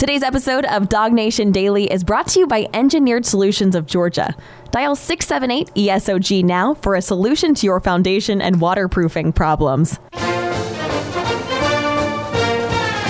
[0.00, 4.34] Today's episode of Dog Nation Daily is brought to you by Engineered Solutions of Georgia.
[4.70, 9.98] Dial 678 ESOG now for a solution to your foundation and waterproofing problems.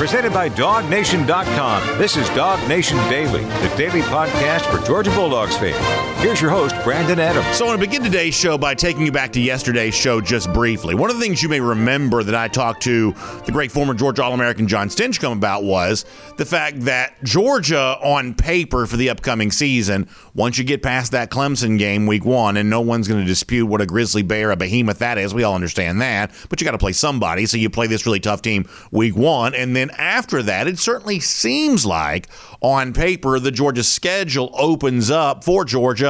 [0.01, 1.99] Presented by DogNation.com.
[1.99, 6.10] This is Dog Nation Daily, the daily podcast for Georgia Bulldogs fans.
[6.21, 7.57] Here's your host, Brandon Adams.
[7.57, 10.53] So I want to begin today's show by taking you back to yesterday's show just
[10.53, 10.95] briefly.
[10.95, 13.13] One of the things you may remember that I talked to
[13.47, 16.05] the great former Georgia All American John Stinchcomb about was
[16.37, 21.31] the fact that Georgia, on paper for the upcoming season, once you get past that
[21.31, 24.57] Clemson game week one, and no one's going to dispute what a grizzly bear, a
[24.57, 27.47] behemoth that is, we all understand that, but you got to play somebody.
[27.47, 31.19] So you play this really tough team week one, and then after that, it certainly
[31.19, 32.29] seems like
[32.61, 36.10] on paper the Georgia schedule opens up for Georgia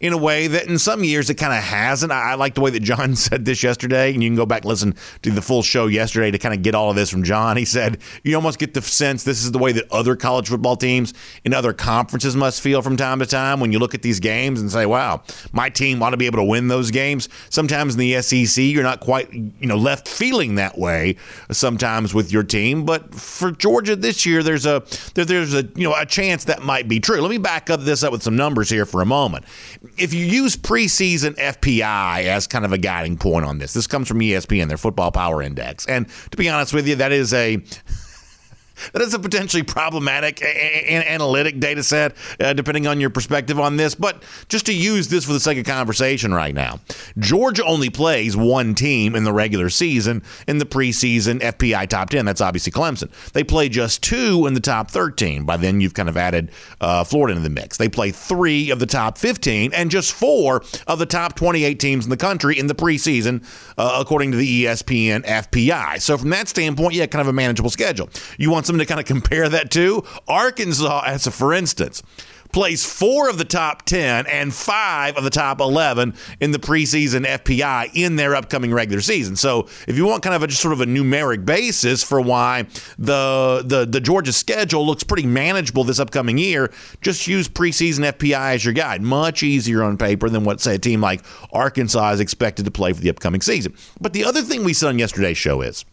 [0.00, 2.12] in a way that in some years it kind of hasn't.
[2.12, 4.62] I, I, like the way that John said this yesterday, and you can go back
[4.62, 7.22] and listen to the full show yesterday to kind of get all of this from
[7.22, 7.56] John.
[7.56, 10.76] He said you almost get the sense this is the way that other college football
[10.76, 11.14] teams
[11.44, 14.60] in other conferences must feel from time to time when you look at these games
[14.60, 15.22] and say, "Wow,
[15.52, 18.82] my team ought to be able to win those games." Sometimes in the SEC, you're
[18.82, 21.16] not quite you know left feeling that way.
[21.50, 24.82] Sometimes with your team, but for Georgia this year, there's a
[25.14, 27.20] there, there's a you know a chance that might be true.
[27.20, 29.46] Let me back up this up with some numbers here for a moment
[29.96, 34.08] if you use preseason FPI as kind of a guiding point on this, this comes
[34.08, 35.86] from ESPN, their Football Power Index.
[35.86, 37.62] And to be honest with you, that is a
[38.92, 43.76] that is a potentially problematic a- analytic data set, uh, depending on your perspective on
[43.76, 43.94] this.
[43.94, 46.80] But just to use this for the sake of conversation right now,
[47.18, 52.24] Georgia only plays one team in the regular season in the preseason FPI top 10.
[52.24, 53.10] That's obviously Clemson.
[53.32, 55.44] They play just two in the top 13.
[55.44, 57.76] By then, you've kind of added uh, Florida into the mix.
[57.76, 62.04] They play three of the top 15 and just four of the top 28 teams
[62.04, 63.44] in the country in the preseason,
[63.78, 66.00] uh, according to the ESPN FPI.
[66.00, 68.08] So, from that standpoint, yeah, kind of a manageable schedule.
[68.38, 70.04] You want something to kind of compare that to?
[70.28, 72.02] Arkansas, as a for instance,
[72.52, 77.26] plays four of the top 10 and five of the top 11 in the preseason
[77.26, 79.36] FPI in their upcoming regular season.
[79.36, 82.62] So if you want kind of a just sort of a numeric basis for why
[82.98, 88.54] the, the, the Georgia schedule looks pretty manageable this upcoming year, just use preseason FPI
[88.54, 89.02] as your guide.
[89.02, 91.22] Much easier on paper than what, say, a team like
[91.52, 93.74] Arkansas is expected to play for the upcoming season.
[94.00, 95.84] But the other thing we said on yesterday's show is,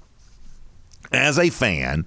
[1.11, 2.05] as a fan,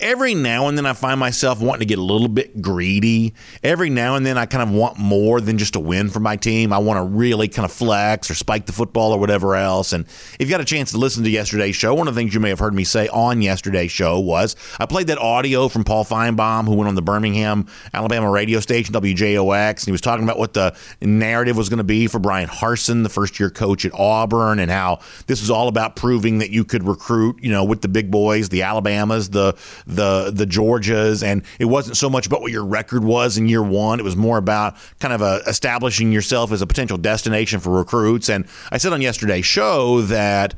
[0.00, 3.34] every now and then I find myself wanting to get a little bit greedy.
[3.62, 6.36] Every now and then I kind of want more than just a win for my
[6.36, 6.72] team.
[6.72, 9.92] I want to really kind of flex or spike the football or whatever else.
[9.92, 10.06] And
[10.38, 12.40] if you got a chance to listen to yesterday's show, one of the things you
[12.40, 16.04] may have heard me say on yesterday's show was I played that audio from Paul
[16.04, 20.38] Finebaum, who went on the Birmingham, Alabama radio station, WJOX, and he was talking about
[20.38, 23.92] what the narrative was going to be for Bryan Harsin, the first year coach at
[23.94, 27.82] Auburn, and how this was all about proving that you could recruit, you know, with
[27.82, 29.56] the big boys, the Alabamas, the
[29.88, 33.62] the the Georgias, and it wasn't so much about what your record was in year
[33.62, 33.98] one.
[33.98, 37.70] It was more about kind of a, uh, establishing yourself as a potential destination for
[37.70, 38.28] recruits.
[38.28, 40.54] And I said on yesterday's show that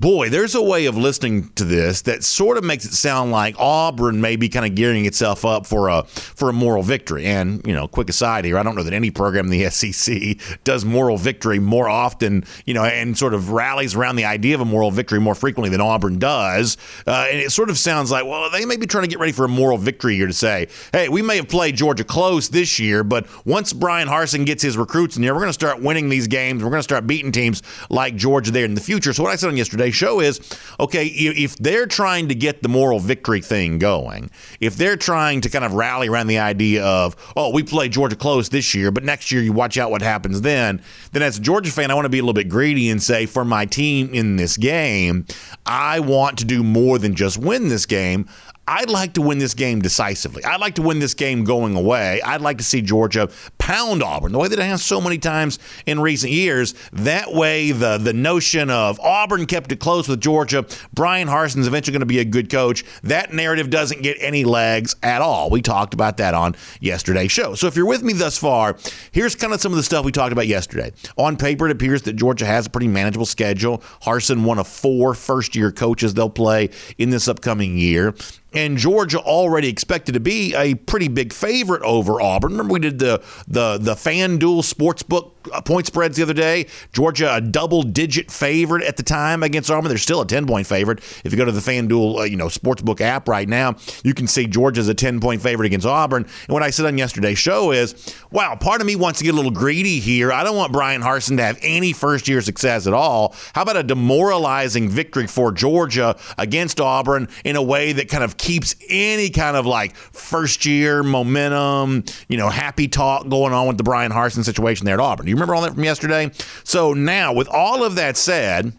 [0.00, 3.54] boy, there's a way of listening to this that sort of makes it sound like
[3.58, 7.26] Auburn may be kind of gearing itself up for a for a moral victory.
[7.26, 10.38] And you know, quick aside here, I don't know that any program in the SEC
[10.64, 14.62] does moral victory more often, you know, and sort of rallies around the idea of
[14.62, 16.78] a moral victory more frequently than Auburn does.
[17.06, 19.32] Uh, and it sort of sounds like, well, they may be trying to get ready
[19.32, 22.78] for a moral victory here to say, hey, we may have played Georgia close this
[22.78, 26.08] year, but once Bryan Harsin gets his recruits in here, we're going to start winning
[26.08, 26.64] these games.
[26.64, 29.12] We're going to start beating teams like Georgia there in the future.
[29.12, 30.40] So what I said on yesterday today's show is
[30.78, 34.30] okay, if they're trying to get the moral victory thing going,
[34.60, 38.16] if they're trying to kind of rally around the idea of, oh, we play Georgia
[38.16, 41.40] close this year, but next year you watch out what happens then, then as a
[41.40, 44.12] Georgia fan, I want to be a little bit greedy and say, for my team
[44.14, 45.26] in this game,
[45.66, 48.28] I want to do more than just win this game.
[48.70, 50.44] I'd like to win this game decisively.
[50.44, 52.22] I'd like to win this game going away.
[52.22, 55.58] I'd like to see Georgia pound Auburn the way that it has so many times
[55.86, 56.74] in recent years.
[56.92, 60.64] That way, the the notion of Auburn kept it close with Georgia,
[60.94, 62.84] Bryan Harsin's eventually going to be a good coach.
[63.02, 65.50] That narrative doesn't get any legs at all.
[65.50, 67.56] We talked about that on yesterday's show.
[67.56, 68.78] So if you're with me thus far,
[69.10, 70.92] here's kind of some of the stuff we talked about yesterday.
[71.16, 73.78] On paper, it appears that Georgia has a pretty manageable schedule.
[74.02, 78.14] Harsin, one of four first year coaches they'll play in this upcoming year
[78.52, 82.52] and Georgia already expected to be a pretty big favorite over Auburn.
[82.52, 85.32] Remember, we did the the the FanDuel Sportsbook
[85.64, 86.66] point spreads the other day.
[86.92, 89.88] Georgia a double digit favorite at the time against Auburn.
[89.88, 90.98] They're still a 10 point favorite.
[91.24, 94.26] If you go to the FanDuel, uh, you know, sportsbook app right now, you can
[94.26, 96.24] see Georgia's a 10 point favorite against Auburn.
[96.24, 99.34] And what I said on yesterday's show is, wow, part of me wants to get
[99.34, 100.32] a little greedy here.
[100.32, 103.34] I don't want Bryan Harsin to have any first year success at all.
[103.54, 108.36] How about a demoralizing victory for Georgia against Auburn in a way that kind of
[108.36, 113.76] keeps any kind of like first year momentum, you know, happy talk going on with
[113.76, 115.29] the Bryan Harsin situation there at Auburn?
[115.30, 116.32] Do you remember all that from yesterday?
[116.64, 118.72] So now, with all of that said,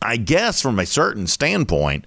[0.00, 2.06] I guess from a certain standpoint,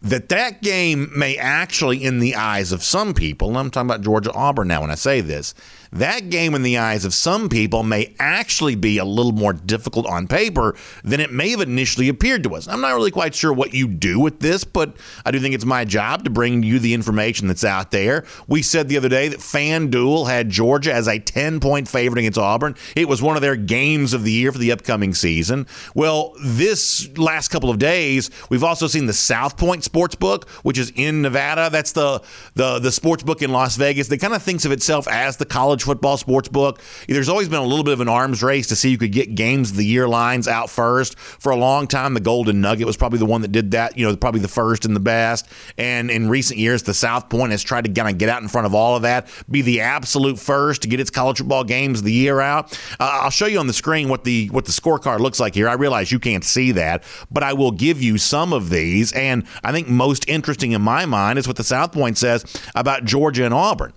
[0.00, 4.02] that that game may actually, in the eyes of some people, and I'm talking about
[4.02, 5.54] Georgia Auburn now when I say this,
[5.92, 10.06] that game in the eyes of some people may actually be a little more difficult
[10.06, 10.74] on paper
[11.04, 12.66] than it may have initially appeared to us.
[12.66, 15.64] I'm not really quite sure what you do with this, but I do think it's
[15.64, 18.24] my job to bring you the information that's out there.
[18.48, 22.38] We said the other day that FanDuel had Georgia as a 10 point favorite against
[22.38, 22.74] Auburn.
[22.96, 25.66] It was one of their games of the year for the upcoming season.
[25.94, 30.90] Well, this last couple of days, we've also seen the South Point Sportsbook, which is
[30.96, 31.68] in Nevada.
[31.70, 32.22] That's the
[32.54, 35.44] the the sports book in Las Vegas that kind of thinks of itself as the
[35.44, 36.80] college college football sports book.
[37.08, 39.34] There's always been a little bit of an arms race to see who could get
[39.34, 41.18] games of the year lines out first.
[41.18, 44.06] For a long time, the Golden Nugget was probably the one that did that, you
[44.06, 45.46] know, probably the first and the best.
[45.78, 48.48] And in recent years, the South Point has tried to kind of get out in
[48.48, 52.00] front of all of that, be the absolute first to get its college football games
[52.00, 52.72] of the year out.
[52.98, 55.68] Uh, I'll show you on the screen what the what the scorecard looks like here.
[55.68, 59.12] I realize you can't see that, but I will give you some of these.
[59.12, 62.44] And I think most interesting in my mind is what the South Point says
[62.74, 63.92] about Georgia and Auburn.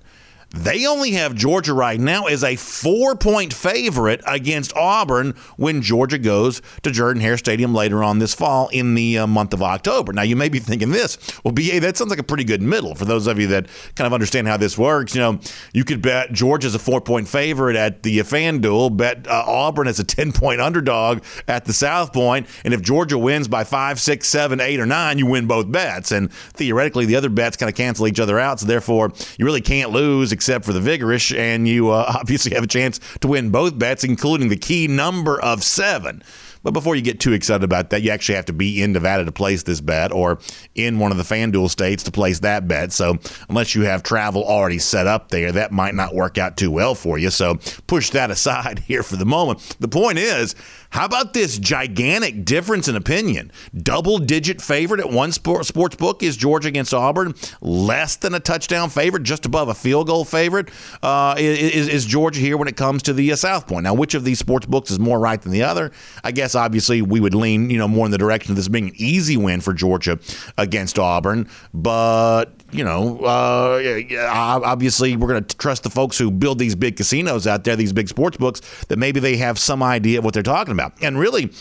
[0.51, 6.17] They only have Georgia right now as a four point favorite against Auburn when Georgia
[6.17, 10.13] goes to Jordan Hare Stadium later on this fall in the uh, month of October.
[10.13, 12.95] Now, you may be thinking this, well, BA, that sounds like a pretty good middle.
[12.95, 15.39] For those of you that kind of understand how this works, you know,
[15.73, 19.99] you could bet Georgia's a four point favorite at the FanDuel, bet uh, Auburn as
[19.99, 24.27] a 10 point underdog at the South Point, and if Georgia wins by five, six,
[24.27, 26.11] seven, eight, or nine, you win both bets.
[26.11, 28.59] And theoretically, the other bets kind of cancel each other out.
[28.59, 32.63] So therefore, you really can't lose except for the vigorish, and you uh, obviously have
[32.63, 36.21] a chance to win both bets, including the key number of seven.
[36.65, 39.23] But before you get too excited about that, you actually have to be in Nevada
[39.23, 40.39] to place this bet or
[40.73, 42.91] in one of the FanDuel states to place that bet.
[42.91, 46.71] So unless you have travel already set up there, that might not work out too
[46.71, 47.29] well for you.
[47.29, 49.75] So push that aside here for the moment.
[49.79, 50.55] The point is,
[50.95, 53.51] how about this gigantic difference in opinion?
[53.75, 57.35] Double digit favorite at one sports book is Georgia against Auburn.
[57.59, 60.69] Less than a touchdown favorite, just above a field goal favorite,
[61.03, 63.83] uh, is, is, Georgia here when it comes to the uh, South Point.
[63.83, 65.91] Now, which of these sports books is more right than the other?
[66.23, 68.87] I guess obviously we would lean, you know, more in the direction of this being
[68.87, 70.17] an easy win for Georgia
[70.57, 71.49] against Auburn.
[71.73, 76.97] But you know, uh, obviously we're going to trust the folks who build these big
[76.97, 80.33] casinos out there, these big sports books, that maybe they have some idea of what
[80.33, 80.93] they're talking about.
[81.01, 81.51] And really,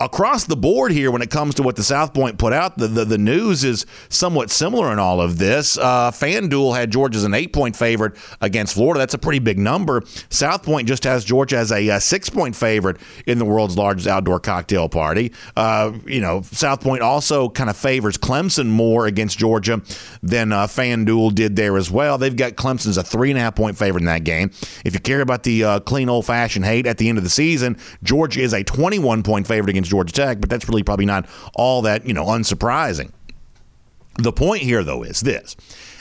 [0.00, 2.88] across the board here when it comes to what the South Point put out, the,
[2.88, 5.78] the, the news is somewhat similar in all of this.
[5.78, 8.98] Uh, FanDuel had Georgia as an eight point favorite against Florida.
[8.98, 10.02] That's a pretty big number.
[10.30, 12.96] South Point just has Georgia as a, a six point favorite
[13.26, 15.32] in the world's largest outdoor cocktail party.
[15.56, 19.80] Uh, you know, South Point also kind of favors Clemson more against Georgia
[20.22, 22.18] than uh, FanDuel did there as well.
[22.18, 24.50] They've got Clemson as a three and a half point favorite in that game.
[24.84, 27.30] If you care about the uh, clean old fashioned hate at the end of the
[27.30, 31.26] season, Georgia is a 21 point favorite against Georgia Tech, but that's really probably not
[31.54, 33.10] all that, you know, unsurprising.
[34.18, 35.56] The point here, though, is this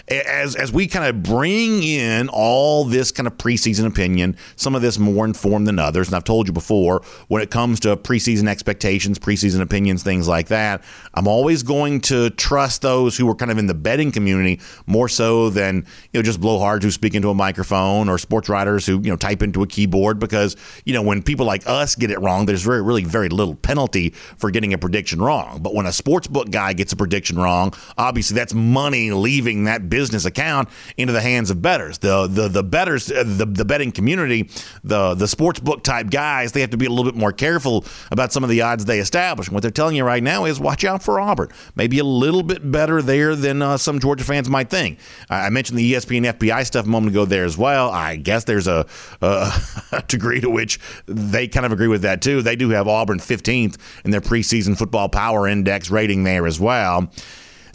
[0.10, 4.82] as as we kind of bring in all this kind of preseason opinion, some of
[4.82, 8.50] this more informed than others, and I've told you before, when it comes to preseason
[8.50, 10.84] expectations, preseason opinions, things like that,
[11.14, 15.08] I'm always going to trust those who are kind of in the betting community more
[15.08, 19.00] so than you know just blowhards who speak into a microphone or sports writers who
[19.00, 22.20] you know type into a keyboard because you know when people like us get it
[22.20, 25.60] wrong, there's very really very little penalty for getting a prediction wrong.
[25.62, 29.90] But when a sports book guy gets a prediction wrong, obviously that's money leaving that
[29.94, 32.00] business account into the hands of bettors.
[32.00, 34.50] The the the bettors, uh, the the betting community,
[34.84, 37.86] the the sports book type guys, they have to be a little bit more careful
[38.10, 39.50] about some of the odds they establish.
[39.50, 41.50] And what they're telling you right now is watch out for Auburn.
[41.76, 44.98] Maybe a little bit better there than uh, some Georgia fans might think.
[45.30, 47.92] I mentioned the ESPN FPI stuff a moment ago there as well.
[47.92, 48.88] I guess there's a,
[49.22, 52.42] a degree to which they kind of agree with that too.
[52.42, 57.12] They do have Auburn 15th in their preseason football power index rating there as well.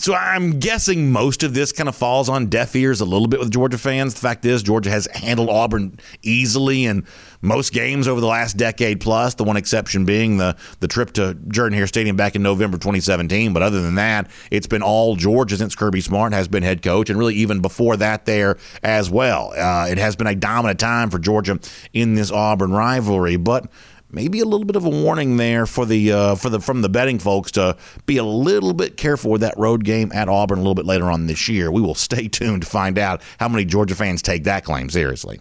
[0.01, 3.41] So I'm guessing most of this kind of falls on deaf ears a little bit
[3.41, 4.15] with Georgia fans.
[4.15, 7.05] The fact is, Georgia has handled Auburn easily in
[7.43, 9.35] most games over the last decade plus.
[9.35, 13.53] The one exception being the the trip to Jordan Hare Stadium back in November 2017.
[13.53, 17.11] But other than that, it's been all Georgia since Kirby Smart has been head coach,
[17.11, 19.53] and really even before that there as well.
[19.57, 21.59] Uh, it has been a dominant time for Georgia
[21.93, 23.69] in this Auburn rivalry, but
[24.11, 26.89] maybe a little bit of a warning there for the uh, for the from the
[26.89, 30.63] betting folks to be a little bit careful with that road game at Auburn a
[30.63, 31.71] little bit later on this year.
[31.71, 35.41] We will stay tuned to find out how many Georgia fans take that claim seriously.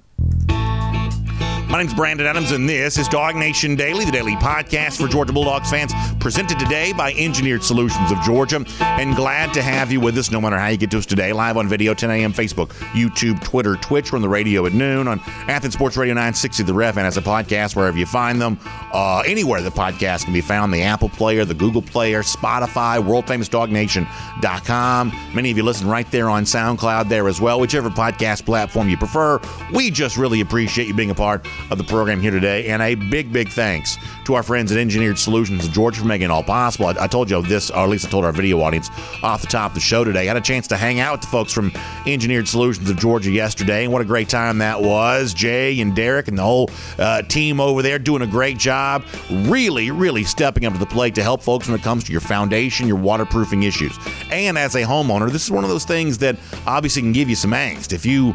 [1.69, 5.33] My name's Brandon Adams, and this is Dog Nation Daily, the daily podcast for Georgia
[5.33, 8.63] Bulldogs fans, presented today by Engineered Solutions of Georgia.
[8.79, 11.33] And glad to have you with us, no matter how you get to us today,
[11.33, 15.19] live on video, 10 a.m., Facebook, YouTube, Twitter, Twitch, on the radio at noon, on
[15.49, 18.57] Athens Sports Radio 960, The Ref, and as a podcast, wherever you find them,
[18.93, 25.11] uh, anywhere the podcast can be found, the Apple Player, the Google Player, Spotify, worldfamousdognation.com.
[25.33, 28.95] Many of you listen right there on SoundCloud there as well, whichever podcast platform you
[28.95, 29.41] prefer.
[29.73, 32.67] We just really appreciate you being a part of the program here today.
[32.67, 36.25] And a big, big thanks to our friends at Engineered Solutions of Georgia for making
[36.25, 36.87] it all possible.
[36.87, 38.89] I, I, told you this, or at least I told our video audience
[39.23, 40.21] off the top of the show today.
[40.21, 41.71] I had a chance to hang out with the folks from
[42.05, 45.33] Engineered Solutions of Georgia yesterday, and what a great time that was.
[45.33, 49.91] Jay and Derek and the whole uh, team over there doing a great job, really,
[49.91, 52.87] really stepping up to the plate to help folks when it comes to your foundation,
[52.87, 53.97] your waterproofing issues.
[54.31, 57.35] And as a homeowner, this is one of those things that obviously can give you
[57.35, 57.93] some angst.
[57.93, 58.33] If you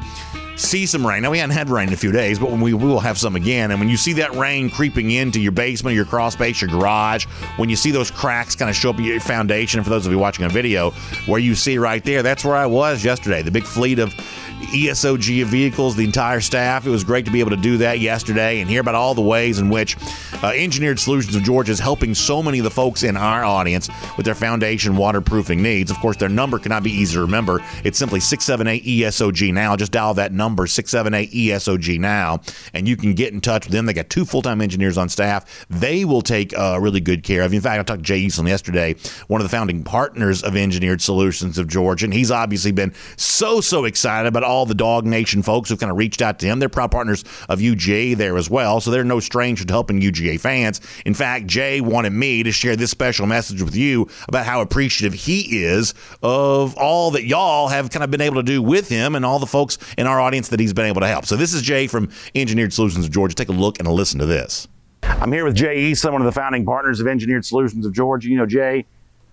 [0.56, 1.22] see some rain.
[1.22, 3.18] Now we hadn't had rain in a few days, but when we, we will have
[3.18, 3.70] some again.
[3.70, 7.24] And when you see that rain creeping into your basement, your crawl space, your garage,
[7.56, 10.18] when you see those cracks kind of show up your foundation, for those of you
[10.18, 10.90] watching a video,
[11.26, 13.42] where you see right there, that's where I was yesterday.
[13.42, 14.14] The big fleet of
[14.62, 16.86] ESOG vehicles, the entire staff.
[16.86, 19.22] It was great to be able to do that yesterday and hear about all the
[19.22, 19.96] ways in which
[20.42, 23.88] uh, Engineered Solutions of Georgia is helping so many of the folks in our audience
[24.16, 25.90] with their foundation waterproofing needs.
[25.90, 27.60] Of course, their number cannot be easy to remember.
[27.84, 29.76] It's simply 678 ESOG now.
[29.76, 32.40] Just dial that number 678 ESOG now,
[32.74, 33.86] and you can get in touch with them.
[33.86, 35.66] They got two full time engineers on staff.
[35.70, 37.58] They will take uh, really good care of you.
[37.58, 38.94] In fact, I talked to Jay Easton yesterday,
[39.28, 43.60] one of the founding partners of Engineered Solutions of Georgia, and he's obviously been so,
[43.60, 46.58] so excited about all the Dog Nation folks who've kind of reached out to him.
[46.58, 50.38] They're proud partners of UGA there as well, so they're no stranger to helping UGA
[50.38, 50.80] fans.
[51.04, 55.18] In fact, Jay wanted me to share this special message with you about how appreciative
[55.18, 59.14] he is of all that y'all have kind of been able to do with him
[59.14, 61.26] and all the folks in our audience that he's been able to help.
[61.26, 63.34] So this is Jay from Engineered Solutions of Georgia.
[63.34, 64.68] Take a look and a listen to this.
[65.02, 68.28] I'm here with Jay Easton, one of the founding partners of Engineered Solutions of Georgia.
[68.28, 68.84] You know, Jay,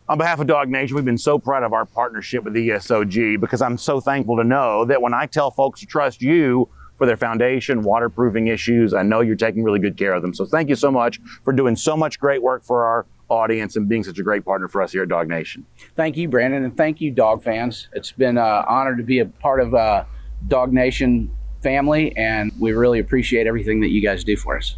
[0.10, 3.62] on behalf of Dog Nation, we've been so proud of our partnership with ESOG because
[3.62, 7.16] I'm so thankful to know that when I tell folks to trust you for their
[7.16, 10.34] foundation, waterproofing issues, I know you're taking really good care of them.
[10.34, 13.88] So thank you so much for doing so much great work for our audience and
[13.88, 15.64] being such a great partner for us here at Dog Nation.
[15.96, 17.88] Thank you, Brandon, and thank you, dog fans.
[17.94, 20.06] It's been an honor to be a part of uh,
[20.48, 21.30] Dog Nation
[21.62, 24.76] family, and we really appreciate everything that you guys do for us.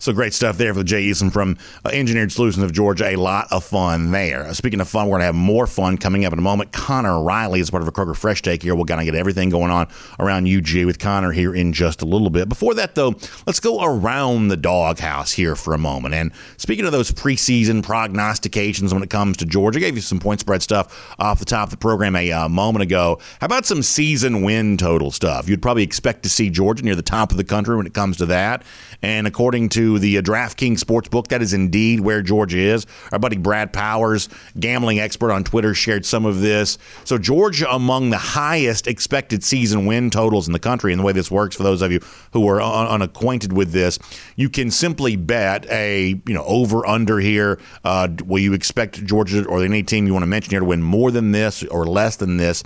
[0.00, 3.10] So great stuff there for Jay Easton from uh, Engineered Solutions of Georgia.
[3.10, 4.46] A lot of fun there.
[4.46, 6.72] Uh, speaking of fun, we're going to have more fun coming up in a moment.
[6.72, 8.74] Connor Riley is part of a Kroger Fresh Take here.
[8.74, 9.88] We're going to get everything going on
[10.18, 12.48] around UG with Connor here in just a little bit.
[12.48, 13.14] Before that, though,
[13.46, 16.14] let's go around the doghouse here for a moment.
[16.14, 20.18] And speaking of those preseason prognostications when it comes to Georgia, I gave you some
[20.18, 23.18] point spread stuff off the top of the program a uh, moment ago.
[23.38, 25.46] How about some season win total stuff?
[25.46, 28.16] You'd probably expect to see Georgia near the top of the country when it comes
[28.16, 28.62] to that.
[29.02, 31.28] And according to the uh, DraftKings Sportsbook.
[31.28, 32.86] That is indeed where Georgia is.
[33.12, 34.28] Our buddy Brad Powers,
[34.58, 36.78] gambling expert on Twitter, shared some of this.
[37.04, 40.92] So Georgia among the highest expected season win totals in the country.
[40.92, 42.00] And the way this works for those of you
[42.32, 43.98] who are un- unacquainted with this,
[44.36, 47.58] you can simply bet a you know over under here.
[47.84, 50.82] Uh, will you expect Georgia or any team you want to mention here to win
[50.82, 52.62] more than this or less than this?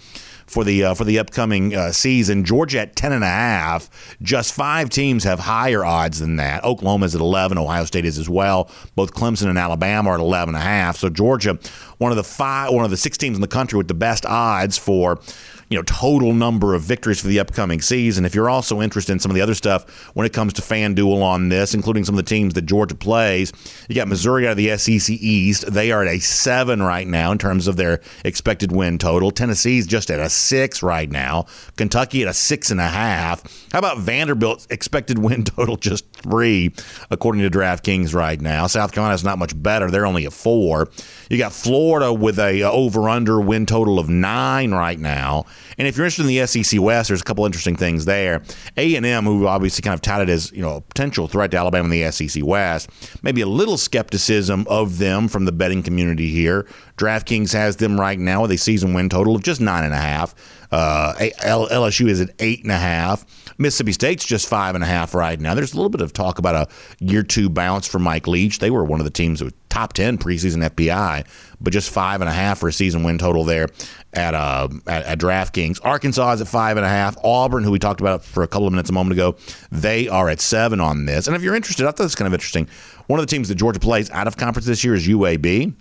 [0.46, 2.44] For the uh, for the upcoming uh, season.
[2.44, 3.90] Georgia at ten and a half.
[4.22, 6.64] Just five teams have higher odds than that.
[6.64, 7.58] Oklahoma is at eleven.
[7.58, 8.70] Ohio State is as well.
[8.94, 10.96] Both Clemson and Alabama are at eleven and a half.
[10.96, 11.58] So Georgia,
[11.98, 14.26] one of the five, one of the six teams in the country with the best
[14.26, 15.18] odds for
[15.68, 18.24] you know total number of victories for the upcoming season.
[18.24, 21.22] If you're also interested in some of the other stuff when it comes to FanDuel
[21.22, 23.52] on this, including some of the teams that Georgia plays,
[23.88, 25.72] you got Missouri out of the SEC East.
[25.72, 29.30] They are at a seven right now in terms of their expected win total.
[29.30, 31.46] Tennessee's just at a six right now.
[31.76, 33.42] Kentucky at a six and a half.
[33.72, 36.72] How about Vanderbilt's expected win total just three,
[37.10, 38.66] according to DraftKings right now.
[38.66, 40.88] South Carolina's not much better; they're only a four.
[41.30, 45.46] You got Florida with a uh, over/under win total of nine right now.
[45.78, 48.42] And if you're interested in the SEC West, there's a couple interesting things there.
[48.76, 51.56] A and M, who obviously kind of touted as you know a potential threat to
[51.56, 52.90] Alabama in the SEC West,
[53.22, 56.66] maybe a little skepticism of them from the betting community here.
[56.96, 59.98] DraftKings has them right now with a season win total of just nine and a
[59.98, 60.34] half.
[60.74, 63.24] Uh, LSU is at eight and a half.
[63.58, 65.54] Mississippi State's just five and a half right now.
[65.54, 68.58] There's a little bit of talk about a year two bounce for Mike Leach.
[68.58, 71.26] They were one of the teams was top ten preseason FPI,
[71.60, 73.68] but just five and a half for a season win total there
[74.14, 75.78] at uh, at, at DraftKings.
[75.84, 77.16] Arkansas is at five and a half.
[77.22, 79.36] Auburn, who we talked about for a couple of minutes a moment ago,
[79.70, 81.28] they are at seven on this.
[81.28, 82.66] And if you're interested, I thought this kind of interesting.
[83.06, 85.72] One of the teams that Georgia plays out of conference this year is UAB.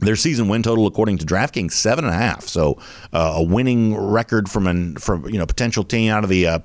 [0.00, 2.42] Their season win total, according to DraftKings, seven and a half.
[2.42, 2.78] So
[3.12, 6.58] uh, a winning record from an from you know potential team out of the uh,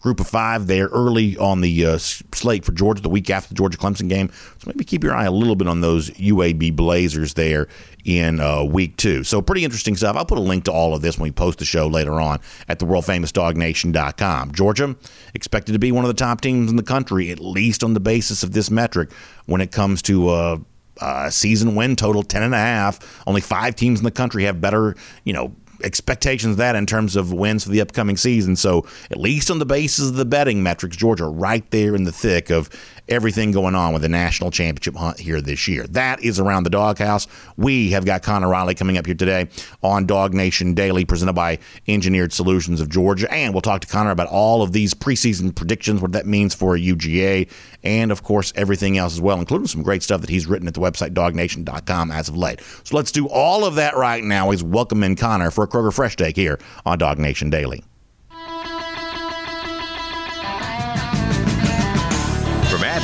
[0.00, 3.54] group of five there early on the uh, slate for Georgia the week after the
[3.54, 4.30] Georgia Clemson game.
[4.58, 7.68] So maybe keep your eye a little bit on those UAB Blazers there
[8.04, 9.22] in uh, week two.
[9.22, 10.16] So pretty interesting stuff.
[10.16, 12.40] I'll put a link to all of this when we post the show later on
[12.66, 14.52] at the world famous dognation.com.
[14.52, 14.96] Georgia
[15.34, 18.00] expected to be one of the top teams in the country, at least on the
[18.00, 19.12] basis of this metric
[19.46, 20.64] when it comes to
[21.00, 23.22] uh, season win total 10 and a half.
[23.26, 27.32] Only five teams in the country have better, you know, expectations that in terms of
[27.32, 28.56] wins for the upcoming season.
[28.56, 32.12] So, at least on the basis of the betting metrics, Georgia right there in the
[32.12, 32.70] thick of
[33.10, 35.86] everything going on with the national championship hunt here this year.
[35.88, 37.26] That is around the doghouse.
[37.56, 39.48] We have got Connor Riley coming up here today
[39.82, 43.30] on Dog Nation Daily, presented by Engineered Solutions of Georgia.
[43.32, 46.76] And we'll talk to Connor about all of these preseason predictions, what that means for
[46.76, 47.50] UGA,
[47.82, 50.74] and of course, everything else as well, including some great stuff that he's written at
[50.74, 52.60] the website dognation.com as of late.
[52.84, 54.50] So let's do all of that right now.
[54.50, 57.82] He's welcome in Connor for a Kroger Fresh Take here on Dog Nation Daily.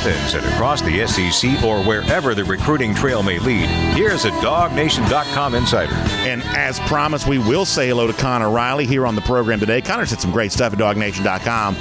[0.07, 5.53] Athens and across the SEC or wherever the recruiting trail may lead, here's a DogNation.com
[5.55, 5.93] insider.
[5.93, 9.81] And as promised, we will say hello to Connor Riley here on the program today.
[9.81, 11.75] Connor said some great stuff at DogNation.com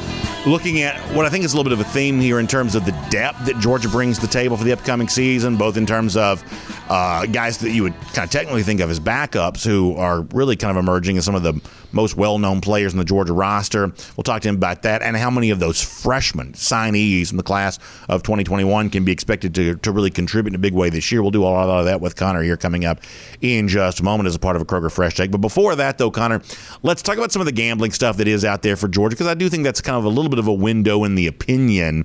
[0.47, 2.77] looking at what I think is a little bit of a theme here in terms
[2.77, 5.87] of the depth that Georgia brings to the table for the upcoming season, both in
[5.87, 6.45] terms of
[6.89, 10.55] uh, guys that you would kind of technically think of as backups who are really
[10.55, 11.61] kind of emerging as some of the
[11.97, 13.93] most well known players in the Georgia roster.
[14.17, 17.43] We'll talk to him about that and how many of those freshmen signees from the
[17.43, 21.11] class of 2021 can be expected to, to really contribute in a big way this
[21.11, 21.23] year.
[21.23, 23.01] We'll do a lot of that with Connor here coming up
[23.41, 25.33] in just a moment as a part of a Kroger Fresh Take.
[25.33, 26.41] But before that, though, Connor,
[26.85, 29.27] let's talk about some of the gambling stuff that is out there for Georgia because
[29.27, 31.27] I do think that's kind of a little bit bit of a window in the
[31.27, 32.05] opinion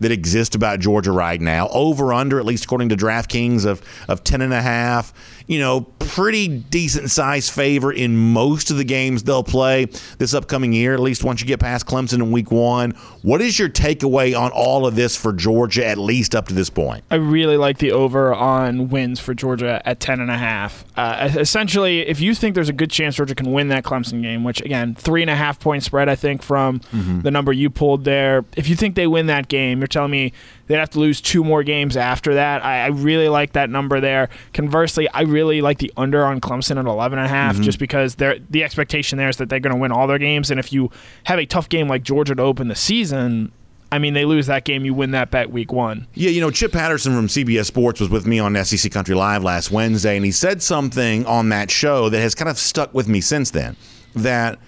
[0.00, 1.68] that exist about Georgia right now.
[1.68, 5.12] Over under, at least according to DraftKings, of of ten and a half.
[5.48, 9.86] You know, pretty decent size favor in most of the games they'll play
[10.18, 10.94] this upcoming year.
[10.94, 12.92] At least once you get past Clemson in Week One.
[13.22, 16.70] What is your takeaway on all of this for Georgia, at least up to this
[16.70, 17.04] point?
[17.10, 20.84] I really like the over on wins for Georgia at ten and a half.
[20.96, 24.44] Uh, essentially, if you think there's a good chance Georgia can win that Clemson game,
[24.44, 27.20] which again three and a half point spread, I think from mm-hmm.
[27.20, 28.44] the number you pulled there.
[28.56, 30.32] If you think they win that game, you're telling me
[30.66, 32.64] they'd have to lose two more games after that.
[32.64, 34.28] I, I really like that number there.
[34.54, 37.64] Conversely, I really like the under on Clemson at 11 and a half, mm-hmm.
[37.64, 40.50] just because the expectation there is that they're going to win all their games.
[40.50, 40.90] And if you
[41.24, 43.52] have a tough game like Georgia to open the season,
[43.92, 46.06] I mean, they lose that game, you win that bet week one.
[46.14, 49.42] Yeah, you know, Chip Patterson from CBS Sports was with me on SEC Country Live
[49.42, 53.06] last Wednesday, and he said something on that show that has kind of stuck with
[53.06, 53.76] me since then.
[54.14, 54.58] That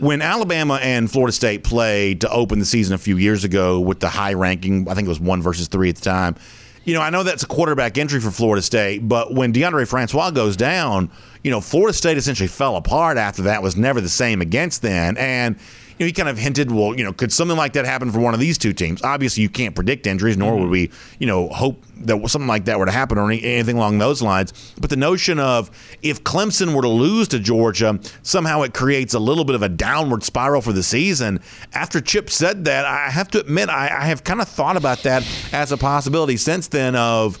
[0.00, 4.00] when Alabama and Florida State played to open the season a few years ago with
[4.00, 6.36] the high ranking, I think it was one versus three at the time.
[6.84, 10.30] You know, I know that's a quarterback entry for Florida State, but when Deondre Francois
[10.30, 11.10] goes down,
[11.44, 15.16] you know, Florida State essentially fell apart after that, was never the same against then.
[15.18, 15.58] And
[16.00, 18.34] know, he kind of hinted, well, you know, could something like that happen for one
[18.34, 19.02] of these two teams?
[19.02, 20.70] Obviously, you can't predict injuries, nor would mm-hmm.
[20.70, 24.22] we, you know, hope that something like that were to happen or anything along those
[24.22, 24.74] lines.
[24.80, 25.70] But the notion of
[26.02, 29.68] if Clemson were to lose to Georgia, somehow it creates a little bit of a
[29.68, 31.40] downward spiral for the season.
[31.74, 35.02] After Chip said that, I have to admit, I, I have kind of thought about
[35.02, 37.38] that as a possibility since then of,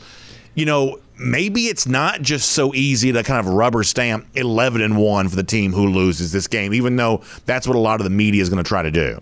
[0.54, 4.96] you know, maybe it's not just so easy to kind of rubber stamp 11 and
[4.96, 8.04] 1 for the team who loses this game, even though that's what a lot of
[8.04, 9.20] the media is going to try to do.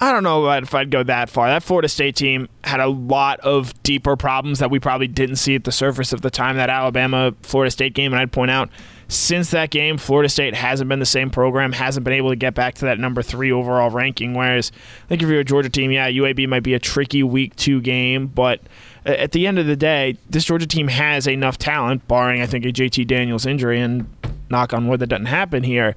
[0.00, 1.46] I don't know if I'd go that far.
[1.46, 5.54] That Florida State team had a lot of deeper problems that we probably didn't see
[5.54, 8.12] at the surface of the time that Alabama Florida State game.
[8.12, 8.68] And I'd point out,
[9.06, 12.52] since that game, Florida State hasn't been the same program, hasn't been able to get
[12.52, 14.34] back to that number three overall ranking.
[14.34, 14.72] Whereas
[15.04, 17.80] I think if you're a Georgia team, yeah, UAB might be a tricky week two
[17.80, 18.60] game, but
[19.04, 22.64] at the end of the day, this Georgia team has enough talent, barring I think
[22.64, 24.06] a JT Daniels injury, and
[24.50, 25.96] knock on wood that doesn't happen here,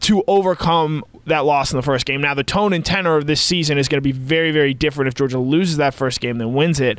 [0.00, 2.20] to overcome that loss in the first game.
[2.20, 5.08] Now, the tone and tenor of this season is going to be very, very different
[5.08, 6.98] if Georgia loses that first game than wins it.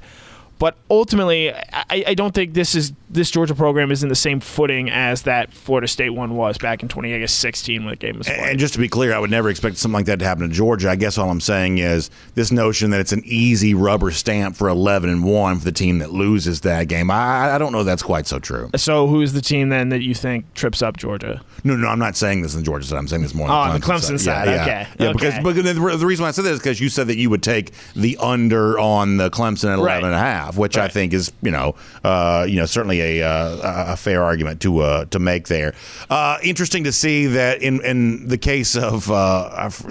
[0.59, 4.39] But ultimately, I, I, don't think this is this Georgia program is in the same
[4.39, 8.39] footing as that Florida State one was back in 2016 when the game was played.
[8.39, 10.53] And just to be clear, I would never expect something like that to happen to
[10.53, 10.89] Georgia.
[10.89, 14.67] I guess all I'm saying is this notion that it's an easy rubber stamp for
[14.67, 17.11] 11 and one for the team that loses that game.
[17.11, 18.69] I, I don't know that's quite so true.
[18.75, 21.41] So who is the team then that you think trips up Georgia?
[21.63, 22.97] No, no, I'm not saying this in Georgia side.
[22.97, 24.19] I'm saying this more on the Clemson, Clemson side.
[24.19, 24.47] side.
[24.47, 24.87] Yeah, okay.
[24.99, 25.13] Yeah, okay.
[25.13, 27.43] because, because the reason why I said that is because you said that you would
[27.43, 30.03] take the under on the Clemson at 11 right.
[30.03, 30.85] and a half, which right.
[30.85, 34.79] I think is you know, uh, you know, certainly a, uh, a fair argument to
[34.79, 35.73] uh, to make there.
[36.09, 39.03] Uh, interesting to see that in in the case of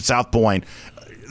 [0.02, 0.64] South Point,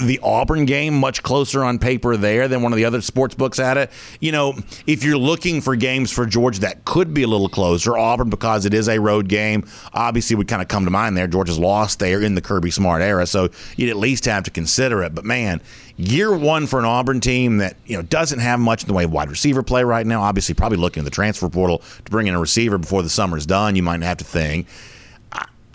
[0.01, 3.59] the Auburn game much closer on paper there than one of the other sports books
[3.59, 3.91] at it.
[4.19, 4.55] You know,
[4.87, 8.65] if you're looking for games for Georgia that could be a little closer, Auburn because
[8.65, 11.27] it is a road game, obviously would kind of come to mind there.
[11.27, 15.03] Georgia's lost there in the Kirby Smart era, so you'd at least have to consider
[15.03, 15.13] it.
[15.13, 15.61] But man,
[16.01, 19.03] year one for an Auburn team that you know doesn't have much in the way
[19.03, 20.21] of wide receiver play right now.
[20.21, 23.45] Obviously, probably looking at the transfer portal to bring in a receiver before the summer's
[23.45, 23.75] done.
[23.75, 24.67] You might have to think.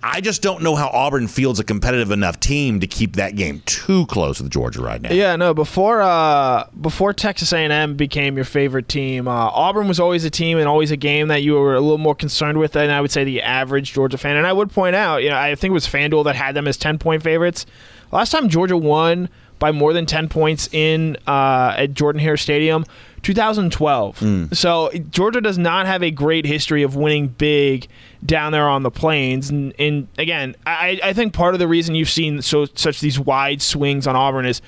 [0.08, 3.60] I just don't know how Auburn fields a competitive enough team to keep that game
[3.66, 5.12] too close with Georgia right now.
[5.12, 5.52] Yeah, no.
[5.52, 10.58] Before uh, before Texas A&M became your favorite team, uh, Auburn was always a team
[10.58, 13.10] and always a game that you were a little more concerned with than I would
[13.10, 14.36] say the average Georgia fan.
[14.36, 16.68] And I would point out, you know, I think it was FanDuel that had them
[16.68, 17.66] as ten point favorites.
[18.12, 22.84] Last time Georgia won by more than 10 points in uh, at Jordan Hare Stadium
[23.22, 24.20] 2012.
[24.20, 24.56] Mm.
[24.56, 27.88] So Georgia does not have a great history of winning big
[28.24, 29.50] down there on the plains.
[29.50, 33.18] And, and again, I, I, think part of the reason you've seen so such these
[33.18, 34.62] wide swings on Auburn is,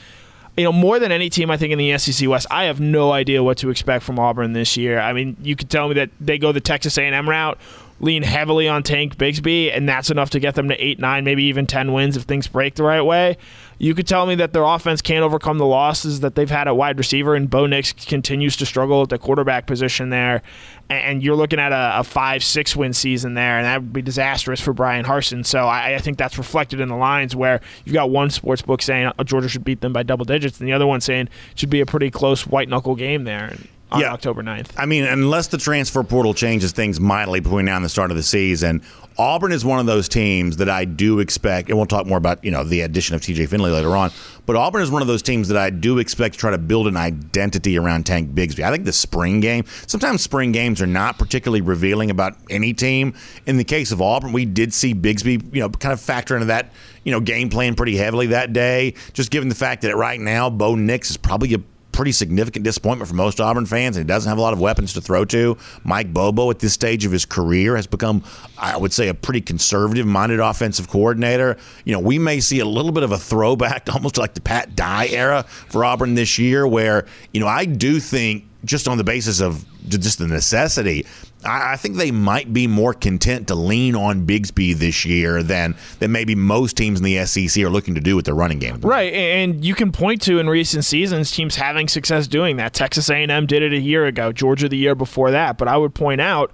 [0.56, 3.12] you know, more than any team I think in the SEC West, I have no
[3.12, 4.98] idea what to expect from Auburn this year.
[4.98, 7.58] I mean, you could tell me that they go the Texas A&M route
[8.00, 11.44] lean heavily on Tank Bigsby, and that's enough to get them to eight, nine, maybe
[11.44, 13.36] even ten wins if things break the right way.
[13.80, 16.76] You could tell me that their offense can't overcome the losses that they've had at
[16.76, 20.42] wide receiver, and Bo Nix continues to struggle at the quarterback position there.
[20.90, 24.02] And you're looking at a, a five, six win season there, and that would be
[24.02, 25.46] disastrous for Bryan Harsin.
[25.46, 28.82] So I, I, think that's reflected in the lines where you've got one sports book
[28.82, 31.58] saying oh, Georgia should beat them by double digits, and the other one saying it
[31.58, 33.56] should be a pretty close white knuckle game there
[33.90, 34.12] on yeah.
[34.12, 34.70] October 9th.
[34.76, 38.16] I mean, unless the transfer portal changes things mightily between now and the start of
[38.16, 38.82] the season,
[39.18, 42.44] Auburn is one of those teams that I do expect, and we'll talk more about,
[42.44, 44.12] you know, the addition of TJ Finley later on,
[44.46, 46.86] but Auburn is one of those teams that I do expect to try to build
[46.86, 48.62] an identity around Tank Bigsby.
[48.62, 53.12] I think the spring game, sometimes spring games are not particularly revealing about any team.
[53.46, 56.46] In the case of Auburn, we did see Bigsby, you know, kind of factor into
[56.46, 56.70] that,
[57.02, 60.48] you know, game plan pretty heavily that day, just given the fact that right now
[60.48, 61.58] Bo Nix is probably a
[61.98, 64.92] pretty significant disappointment for most Auburn fans, and he doesn't have a lot of weapons
[64.92, 65.58] to throw to.
[65.82, 68.22] Mike Bobo, at this stage of his career, has become,
[68.56, 71.56] I would say, a pretty conservative minded offensive coordinator.
[71.84, 74.76] You know, we may see a little bit of a throwback, almost like the Pat
[74.76, 79.02] Dye era for Auburn this year, where, you know, I do think just on the
[79.02, 81.04] basis of just the necessity,
[81.44, 86.10] I, think they might be more content to lean on Bigsby this year than than
[86.10, 88.80] maybe most teams in the SEC are looking to do with their running game.
[88.80, 92.74] Right, and you can point to in recent seasons teams having success doing that.
[92.74, 95.58] Texas A&M did it a year ago, Georgia the year before that.
[95.58, 96.50] But I would point out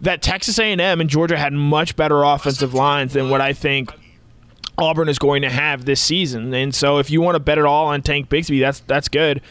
[0.00, 3.92] that Texas A&M and Georgia had much better offensive lines than what I think
[4.78, 6.52] Auburn is going to have this season.
[6.54, 9.42] And so if you want to bet it all on Tank Bigsby, that's that's good.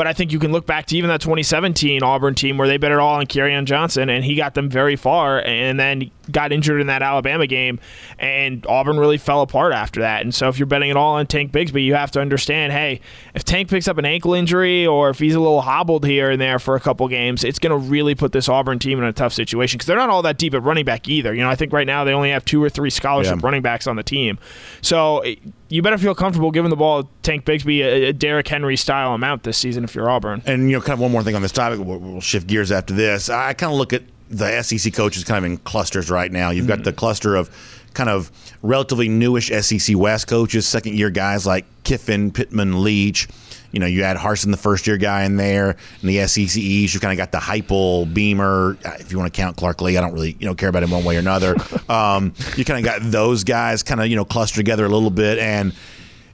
[0.00, 2.78] But I think you can look back to even that 2017 Auburn team where they
[2.78, 6.52] bet it all on Kerryon Johnson, and he got them very far, and then got
[6.52, 7.78] injured in that Alabama game,
[8.18, 10.22] and Auburn really fell apart after that.
[10.22, 13.02] And so if you're betting it all on Tank Bigsby, you have to understand, hey,
[13.34, 16.40] if Tank picks up an ankle injury or if he's a little hobbled here and
[16.40, 19.12] there for a couple games, it's going to really put this Auburn team in a
[19.12, 21.34] tough situation because they're not all that deep at running back either.
[21.34, 23.44] You know, I think right now they only have two or three scholarship yeah.
[23.44, 24.38] running backs on the team.
[24.80, 25.34] So eh,
[25.70, 29.44] you better feel comfortable giving the ball Tank Bigsby a, a Derrick Henry style amount
[29.44, 30.42] this season if you're Auburn.
[30.44, 31.78] And you know, kind of one more thing on this topic.
[31.78, 33.30] We'll, we'll shift gears after this.
[33.30, 36.50] I kind of look at the SEC coaches kind of in clusters right now.
[36.50, 36.84] You've got mm-hmm.
[36.84, 37.48] the cluster of
[37.94, 38.30] kind of
[38.62, 43.28] relatively newish SEC West coaches, second year guys like Kiffin, Pittman, Leach.
[43.72, 46.92] You know, you had Harsin, the first year guy in there, and the SEC East.
[46.92, 48.76] You kind of got the Heupel, Beamer.
[48.84, 50.82] Uh, if you want to count Clark Lea, I don't really you know care about
[50.82, 51.56] him one way or another.
[51.90, 55.10] Um, you kind of got those guys kind of you know clustered together a little
[55.10, 55.74] bit, and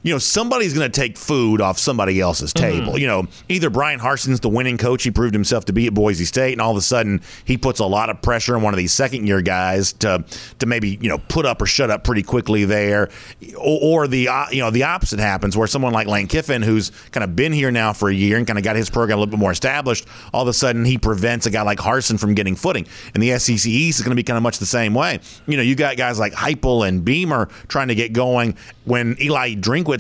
[0.07, 2.79] you know, somebody's going to take food off somebody else's Mm-hmm.
[2.79, 2.99] table.
[2.99, 6.25] You know, either Bryan Harsin's the winning coach, he proved himself to be at Boise
[6.25, 8.79] State, and all of a sudden he puts a lot of pressure on one of
[8.79, 10.25] these second year guys to
[10.61, 13.11] to maybe you know put up or shut up pretty quickly there,
[13.59, 16.91] or, or the uh, you know the opposite happens where someone like Lane Kiffin, who's
[17.11, 19.21] kind of been here now for a year and kind of got his program a
[19.21, 22.35] little bit more established, all of a sudden he prevents a guy like Harsin from
[22.35, 24.95] getting footing, and the SEC East is going to be kind of much the same
[24.95, 25.19] way.
[25.49, 29.55] You know, you got guys like Heupel and Beamer trying to get going when Eli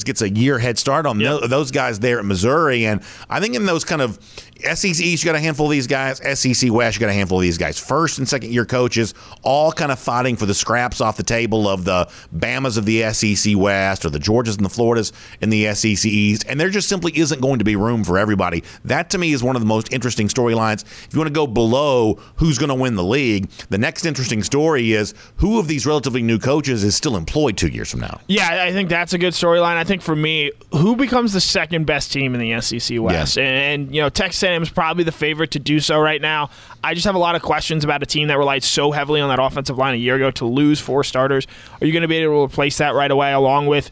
[0.04, 3.54] Gets a year head start on tho- those guys there at Missouri, and I think
[3.54, 4.18] in those kind of
[4.60, 6.18] SEC East, you got a handful of these guys.
[6.38, 7.78] SEC West, you got a handful of these guys.
[7.78, 11.68] First and second year coaches, all kind of fighting for the scraps off the table
[11.68, 15.72] of the Bamas of the SEC West or the Georgias and the Floridas in the
[15.74, 16.44] SEC East.
[16.48, 18.62] And there just simply isn't going to be room for everybody.
[18.84, 20.82] That to me is one of the most interesting storylines.
[20.84, 24.42] If you want to go below who's going to win the league, the next interesting
[24.42, 28.20] story is who of these relatively new coaches is still employed two years from now.
[28.26, 29.76] Yeah, I think that's a good storyline.
[29.76, 33.36] I think for me, who becomes the second best team in the SEC West?
[33.36, 33.44] Yeah.
[33.44, 36.50] And, and, you know, Texas A&M is probably the favorite to do so right now.
[36.82, 39.28] I just have a lot of questions about a team that relied so heavily on
[39.28, 41.46] that offensive line a year ago to lose four starters.
[41.80, 43.90] Are you going to be able to replace that right away along with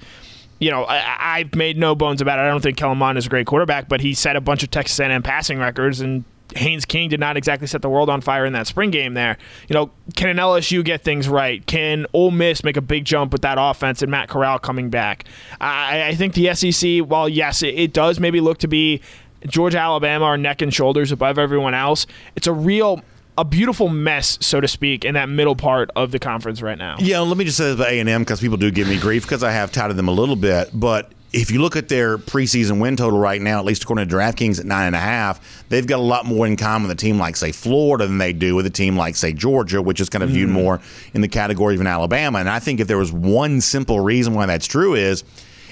[0.61, 2.43] you know, I, I've made no bones about it.
[2.43, 4.71] I don't think Kellen Mond is a great quarterback, but he set a bunch of
[4.71, 6.25] Texas A&M passing records, and
[6.57, 9.37] Haynes King did not exactly set the world on fire in that spring game there.
[9.69, 11.65] You know, can an LSU get things right?
[11.67, 15.25] Can Ole Miss make a big jump with that offense and Matt Corral coming back?
[15.61, 19.01] I, I think the SEC, while yes, it, it does maybe look to be
[19.47, 22.07] Georgia, Alabama are neck and shoulders above everyone else.
[22.37, 23.03] It's a real,
[23.37, 26.97] a beautiful mess, so to speak, in that middle part of the conference right now.
[26.99, 28.99] Yeah, let me just say this about A and M because people do give me
[28.99, 30.71] grief because I have touted them a little bit.
[30.73, 34.15] But if you look at their preseason win total right now, at least according to
[34.15, 37.01] DraftKings at nine and a half, they've got a lot more in common with a
[37.01, 40.09] team like say Florida than they do with a team like say Georgia, which is
[40.09, 40.55] kind of viewed hmm.
[40.55, 40.81] more
[41.13, 42.39] in the category of an Alabama.
[42.39, 45.25] And I think if there was one simple reason why that's true is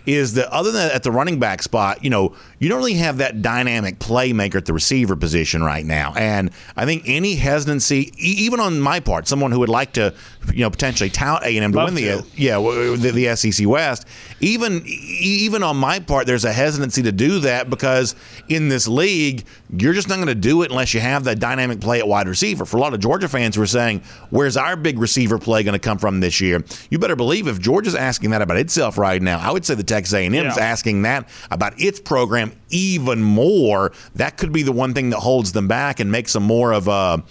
[0.05, 3.19] is that other than at the running back spot, you know, you don't really have
[3.19, 6.15] that dynamic playmaker at the receiver position right now.
[6.17, 10.15] And I think any hesitancy, even on my part, someone who would like to,
[10.53, 12.25] you know, potentially tout A and M to win the to.
[12.37, 14.07] yeah the, the SEC West,
[14.39, 18.15] even even on my part, there's a hesitancy to do that because
[18.49, 19.45] in this league,
[19.77, 22.29] you're just not going to do it unless you have that dynamic play at wide
[22.29, 22.65] receiver.
[22.65, 25.73] For a lot of Georgia fans who are saying, "Where's our big receiver play going
[25.73, 29.21] to come from this year?" You better believe if Georgia's asking that about itself right
[29.21, 30.63] now, I would say the Texas A&M is Yeah.
[30.63, 33.93] asking that about its program even more.
[34.15, 36.89] That could be the one thing that holds them back and makes them more of
[36.89, 37.23] a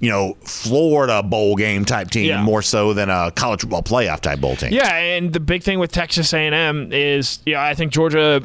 [0.00, 2.42] you know, Florida bowl game type team Yeah.
[2.42, 4.72] more so than a college football playoff type bowl team.
[4.72, 8.42] Yeah, and the big thing with Texas A&M is, yeah, I think Georgia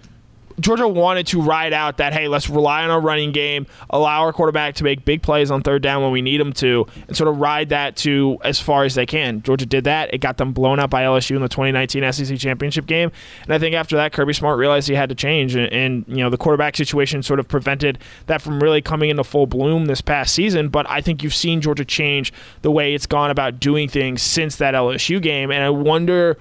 [0.60, 4.34] Georgia wanted to ride out that hey, let's rely on our running game, allow our
[4.34, 7.28] quarterback to make big plays on third down when we need him to, and sort
[7.28, 9.41] of ride that to as far as they can.
[9.41, 10.13] Georgia did that.
[10.13, 13.12] It got them blown up by LSU in the 2019 SEC championship game,
[13.43, 16.17] and I think after that, Kirby Smart realized he had to change, and, and you
[16.17, 20.02] know the quarterback situation sort of prevented that from really coming into full bloom this
[20.02, 20.69] past season.
[20.69, 24.56] But I think you've seen Georgia change the way it's gone about doing things since
[24.58, 26.38] that LSU game, and I wonder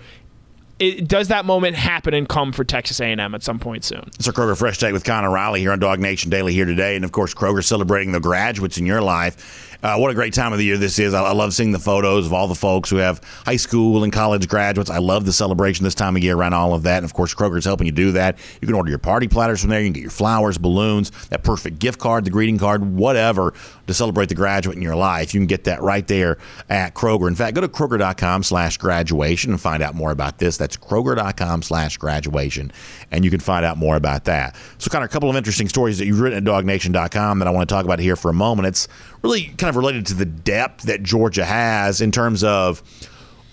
[0.78, 4.04] it, does that moment happen and come for Texas A&M at some point soon?
[4.14, 6.96] It's our Kroger Fresh Take with Connor Riley here on Dog Nation Daily here today.
[6.96, 9.67] And of course, Kroger celebrating the graduates in your life.
[9.80, 11.14] Uh, what a great time of the year this is.
[11.14, 14.12] I, I love seeing the photos of all the folks who have high school and
[14.12, 14.90] college graduates.
[14.90, 16.96] I love the celebration this time of year around all of that.
[16.96, 18.38] And of course, Kroger's helping you do that.
[18.60, 19.80] You can order your party platters from there.
[19.80, 23.54] You can get your flowers, balloons, that perfect gift card, the greeting card, whatever
[23.86, 25.32] to celebrate the graduate in your life.
[25.32, 26.38] You can get that right there
[26.68, 27.28] at Kroger.
[27.28, 30.56] In fact, go to Kroger.com slash graduation and find out more about this.
[30.56, 32.72] That's Kroger.com slash graduation.
[33.12, 34.56] And you can find out more about that.
[34.78, 37.50] So, kind of a couple of interesting stories that you've written at DogNation.com that I
[37.52, 38.66] want to talk about here for a moment.
[38.66, 38.88] It's
[39.22, 42.82] really kind of related to the depth that Georgia has in terms of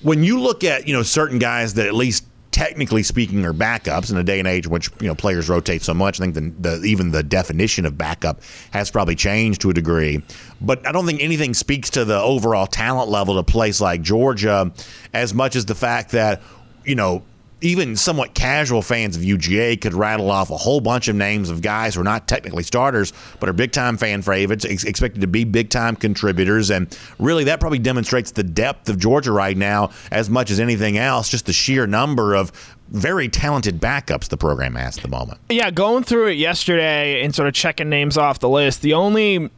[0.01, 2.25] when you look at, you know, certain guys that at least
[2.55, 5.81] technically speaking are backups in a day and age in which you know players rotate
[5.81, 6.21] so much.
[6.21, 8.39] I think the, the even the definition of backup
[8.71, 10.23] has probably changed to a degree.
[10.61, 14.01] But I don't think anything speaks to the overall talent level of a place like
[14.01, 14.71] Georgia
[15.13, 16.41] as much as the fact that
[16.85, 17.23] you know
[17.61, 21.61] even somewhat casual fans of UGA could rattle off a whole bunch of names of
[21.61, 25.27] guys who are not technically starters, but are big time fan favorites, ex- expected to
[25.27, 26.69] be big time contributors.
[26.69, 30.97] And really, that probably demonstrates the depth of Georgia right now as much as anything
[30.97, 32.51] else, just the sheer number of
[32.89, 35.39] very talented backups the program has at the moment.
[35.49, 39.49] Yeah, going through it yesterday and sort of checking names off the list, the only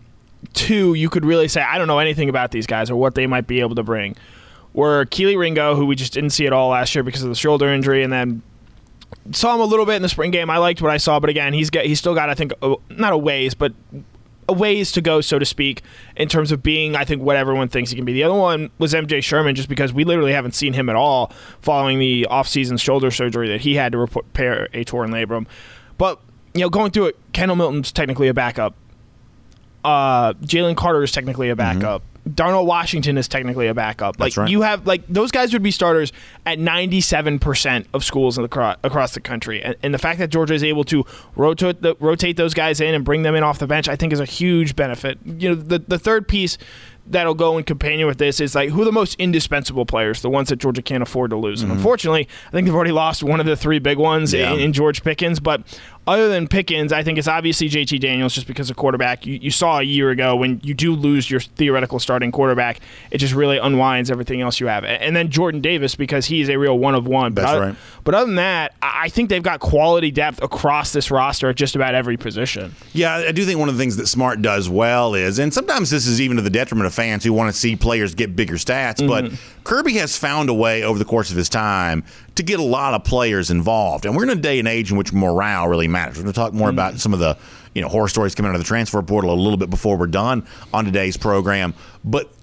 [0.54, 3.28] two you could really say, I don't know anything about these guys or what they
[3.28, 4.16] might be able to bring,
[4.78, 7.36] were Kelee Ringo, who we just didn't see at all last year because of the
[7.36, 8.44] shoulder injury, and then
[9.32, 10.52] saw him a little bit in the spring game.
[10.52, 12.76] I liked what I saw, but again, he's got he's still got I think a,
[12.92, 13.74] not a ways, but
[14.48, 15.82] a ways to go, so to speak,
[16.16, 18.14] in terms of being, I think, what everyone thinks he can be.
[18.14, 21.34] The other one was MJ Sherman, just because we literally haven't seen him at all
[21.60, 25.48] following the offseason shoulder surgery that he had to repair a torn labrum.
[25.98, 26.22] But,
[26.54, 28.76] you know, going through it, Kendall Milton's technically a backup.
[29.84, 32.04] Uh, Jalen Carter is technically a backup.
[32.04, 32.17] Mm-hmm.
[32.34, 34.20] Darnell Washington is technically a backup.
[34.20, 34.50] Like right.
[34.50, 36.12] you have like those guys would be starters
[36.46, 39.62] at 97% of schools the, across the country.
[39.62, 42.94] And, and, the fact that Georgia is able to rotate the, rotate those guys in
[42.94, 45.18] and bring them in off the bench I think is a huge benefit.
[45.26, 46.58] You know, the the third piece
[47.10, 50.30] that'll go in companion with this is like who are the most indispensable players, the
[50.30, 51.62] ones that Georgia can't afford to lose.
[51.62, 51.72] Mm-hmm.
[51.72, 54.54] And unfortunately, I think they've already lost one of the three big ones yeah.
[54.54, 55.40] in, in, George Pickens.
[55.40, 55.62] But
[56.06, 59.26] other than Pickens, I think it's obviously JT Daniels just because of quarterback.
[59.26, 62.80] You, you, saw a year ago when you do lose your theoretical starting quarterback,
[63.12, 64.84] it just really unwinds everything else you have.
[64.84, 67.34] And then Jordan Davis because he's a real one of one.
[67.34, 67.76] But That's other, right.
[68.04, 71.76] But other than that, I think they've got quality depth across this roster at just
[71.76, 72.74] about every position.
[72.94, 75.90] Yeah, I do think one of the things that Smart does well is, and sometimes
[75.90, 78.56] this is even to the detriment of fans who want to see players get bigger
[78.56, 79.08] stats, mm-hmm.
[79.08, 82.04] but Kirby has found a way over the course of his time
[82.36, 84.06] to get a lot of players involved.
[84.06, 86.18] And we're in a day and age in which morale really matters.
[86.18, 86.76] We're going to talk more mm-hmm.
[86.76, 87.38] about some of the
[87.74, 90.08] you know horror stories coming out of the transfer portal a little bit before we're
[90.08, 91.76] done on today's program.
[92.04, 92.34] But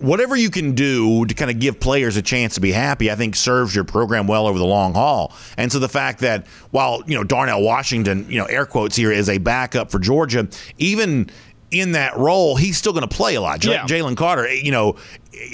[0.00, 3.14] whatever you can do to kind of give players a chance to be happy, I
[3.14, 5.34] think serves your program well over the long haul.
[5.56, 9.12] And so the fact that while you know Darnell Washington, you know air quotes here
[9.12, 11.30] is a backup for Georgia, even
[11.70, 13.60] in that role, he's still going to play a lot.
[13.60, 13.86] J- yeah.
[13.86, 14.96] Jalen Carter, eh, you know,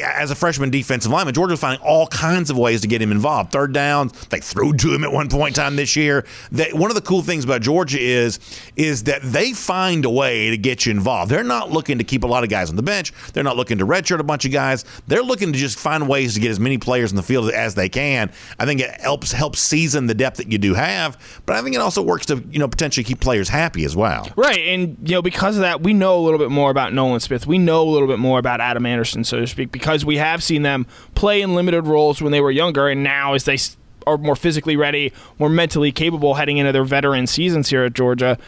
[0.03, 3.13] as a freshman defensive lineman, Georgia was finding all kinds of ways to get him
[3.13, 3.53] involved.
[3.53, 6.25] Third downs, they threw to him at one point in time this year.
[6.53, 8.39] That one of the cool things about Georgia is
[8.77, 11.31] is that they find a way to get you involved.
[11.31, 13.13] They're not looking to keep a lot of guys on the bench.
[13.33, 14.85] They're not looking to redshirt a bunch of guys.
[15.07, 17.75] They're looking to just find ways to get as many players in the field as
[17.75, 18.31] they can.
[18.59, 21.75] I think it helps helps season the depth that you do have, but I think
[21.75, 24.29] it also works to you know potentially keep players happy as well.
[24.37, 27.21] Right, and you know because of that, we know a little bit more about Nolan
[27.21, 27.47] Smith.
[27.47, 30.43] We know a little bit more about Adam Anderson, so to speak because we have
[30.43, 33.59] seen them play in limited roles when they were younger, and now as they
[34.07, 38.39] are more physically ready, more mentally capable heading into their veteran seasons here at Georgia,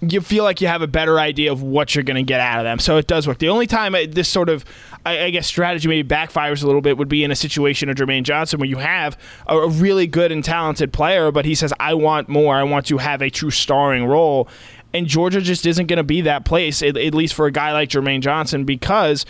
[0.00, 2.58] you feel like you have a better idea of what you're going to get out
[2.58, 2.78] of them.
[2.78, 3.38] So it does work.
[3.38, 4.64] The only time this sort of,
[5.06, 8.24] I, guess, strategy maybe backfires a little bit would be in a situation of Jermaine
[8.24, 12.28] Johnson where you have a, really good and talented player, but he says, I want
[12.28, 12.54] more.
[12.54, 14.48] I want to have a true starring role.
[14.92, 17.88] And Georgia just isn't going to be that place, at least for a guy like
[17.88, 19.26] Jermaine Johnson, because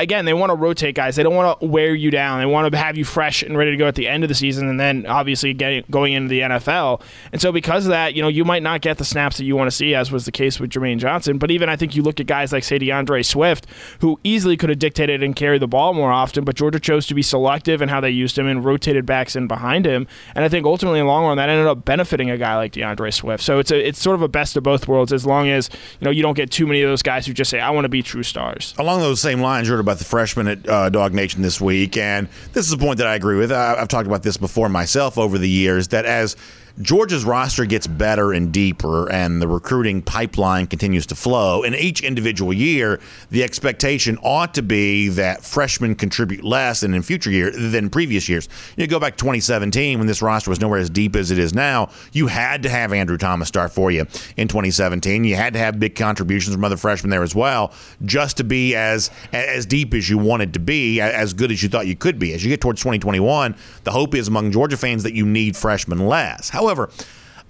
[0.00, 1.16] again, they want to rotate guys.
[1.16, 2.40] They don't want to wear you down.
[2.40, 4.34] They want to have you fresh and ready to go at the end of the
[4.34, 7.02] season, and then obviously getting going into the NFL.
[7.32, 9.56] And so because of that, you know, you might not get the snaps that you
[9.56, 11.38] want to see, as was the case with Jermaine Johnson.
[11.38, 13.66] But even I think you look at guys like say D'Andre Swift,
[14.00, 17.14] who easily could have dictated and carried the ball more often, but Georgia chose to
[17.14, 20.06] be selective in how they used him and rotated backs in behind him.
[20.34, 22.72] And I think ultimately in the long run that ended up benefiting a guy like
[22.72, 23.42] D'Andre Swift.
[23.42, 25.68] So it's a it's sort of a best of both worlds as long as
[26.00, 27.84] you know you don't get too many of those guys who just say I want
[27.84, 28.74] to be true stars.
[28.78, 32.28] Along those same lines, you heard about the freshman at uh, Nation this week, and
[32.52, 33.50] this is a point that I agree with.
[33.50, 36.36] I, I've talked about this before myself over the years that as
[36.80, 41.62] Georgia's roster gets better and deeper, and the recruiting pipeline continues to flow.
[41.62, 47.02] In each individual year, the expectation ought to be that freshmen contribute less than in
[47.02, 48.48] future years than previous years.
[48.78, 51.52] You go back to 2017 when this roster was nowhere as deep as it is
[51.52, 51.90] now.
[52.12, 54.06] You had to have Andrew Thomas start for you
[54.38, 55.24] in 2017.
[55.24, 57.74] You had to have big contributions from other freshmen there as well,
[58.06, 61.68] just to be as as deep as you wanted to be, as good as you
[61.68, 62.32] thought you could be.
[62.32, 66.06] As you get towards 2021, the hope is among Georgia fans that you need freshmen
[66.06, 66.48] less.
[66.48, 66.69] However,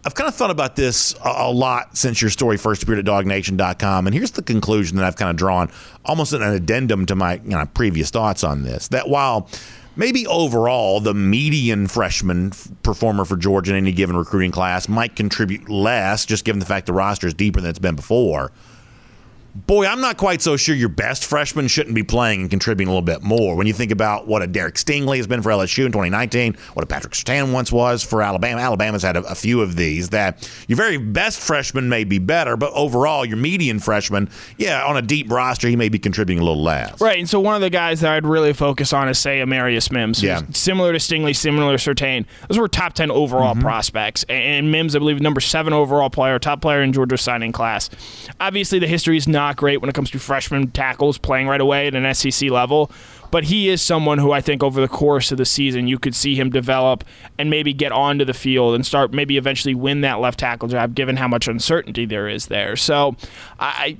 [0.04, 4.06] I've kind of thought about this a, lot since your story first appeared at dawgnation.com.
[4.06, 5.70] And here's the conclusion that I've kind of drawn,
[6.06, 9.48] almost an addendum to my you know, previous thoughts on this that while
[9.96, 12.52] maybe overall the median freshman
[12.82, 16.86] performer for Georgia in any given recruiting class might contribute less, just given the fact
[16.86, 18.52] the roster is deeper than it's been before
[19.54, 22.90] boy, I'm not quite so sure your best freshman shouldn't be playing and contributing a
[22.90, 23.56] little bit more.
[23.56, 26.82] When you think about what a Derek Stingley has been for LSU in 2019, what
[26.82, 28.60] a Patrick Surtain once was for Alabama.
[28.60, 32.56] Alabama's had a, a, few of these that your very best freshman may be better,
[32.56, 36.44] but overall, your median freshman, yeah, on a deep roster, he may be contributing a
[36.44, 37.00] little less.
[37.00, 37.18] Right.
[37.18, 40.22] And so one of the guys that I'd really focus on is, say, Amarius Mims.
[40.22, 40.42] Yeah.
[40.52, 42.26] Similar to Stingley, similar to Surtain.
[42.48, 43.62] Those were top 10 overall mm-hmm.
[43.62, 44.24] prospects.
[44.28, 47.90] And Mims, I believe, number seven overall player, top player in Georgia's signing class.
[48.38, 51.60] Obviously, the history is not not great when it comes to freshman tackles playing right
[51.60, 52.90] away at an SEC level.
[53.30, 56.14] But he is someone who I think over the course of the season you could
[56.14, 57.04] see him develop
[57.38, 60.94] and maybe get onto the field and start maybe eventually win that left tackle job,
[60.94, 62.76] given how much uncertainty there is there.
[62.76, 63.16] So,
[63.58, 63.96] I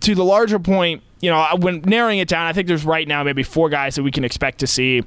[0.00, 3.22] to the larger point, you know, when narrowing it down, I think there's right now
[3.22, 5.02] maybe four guys that we can expect to see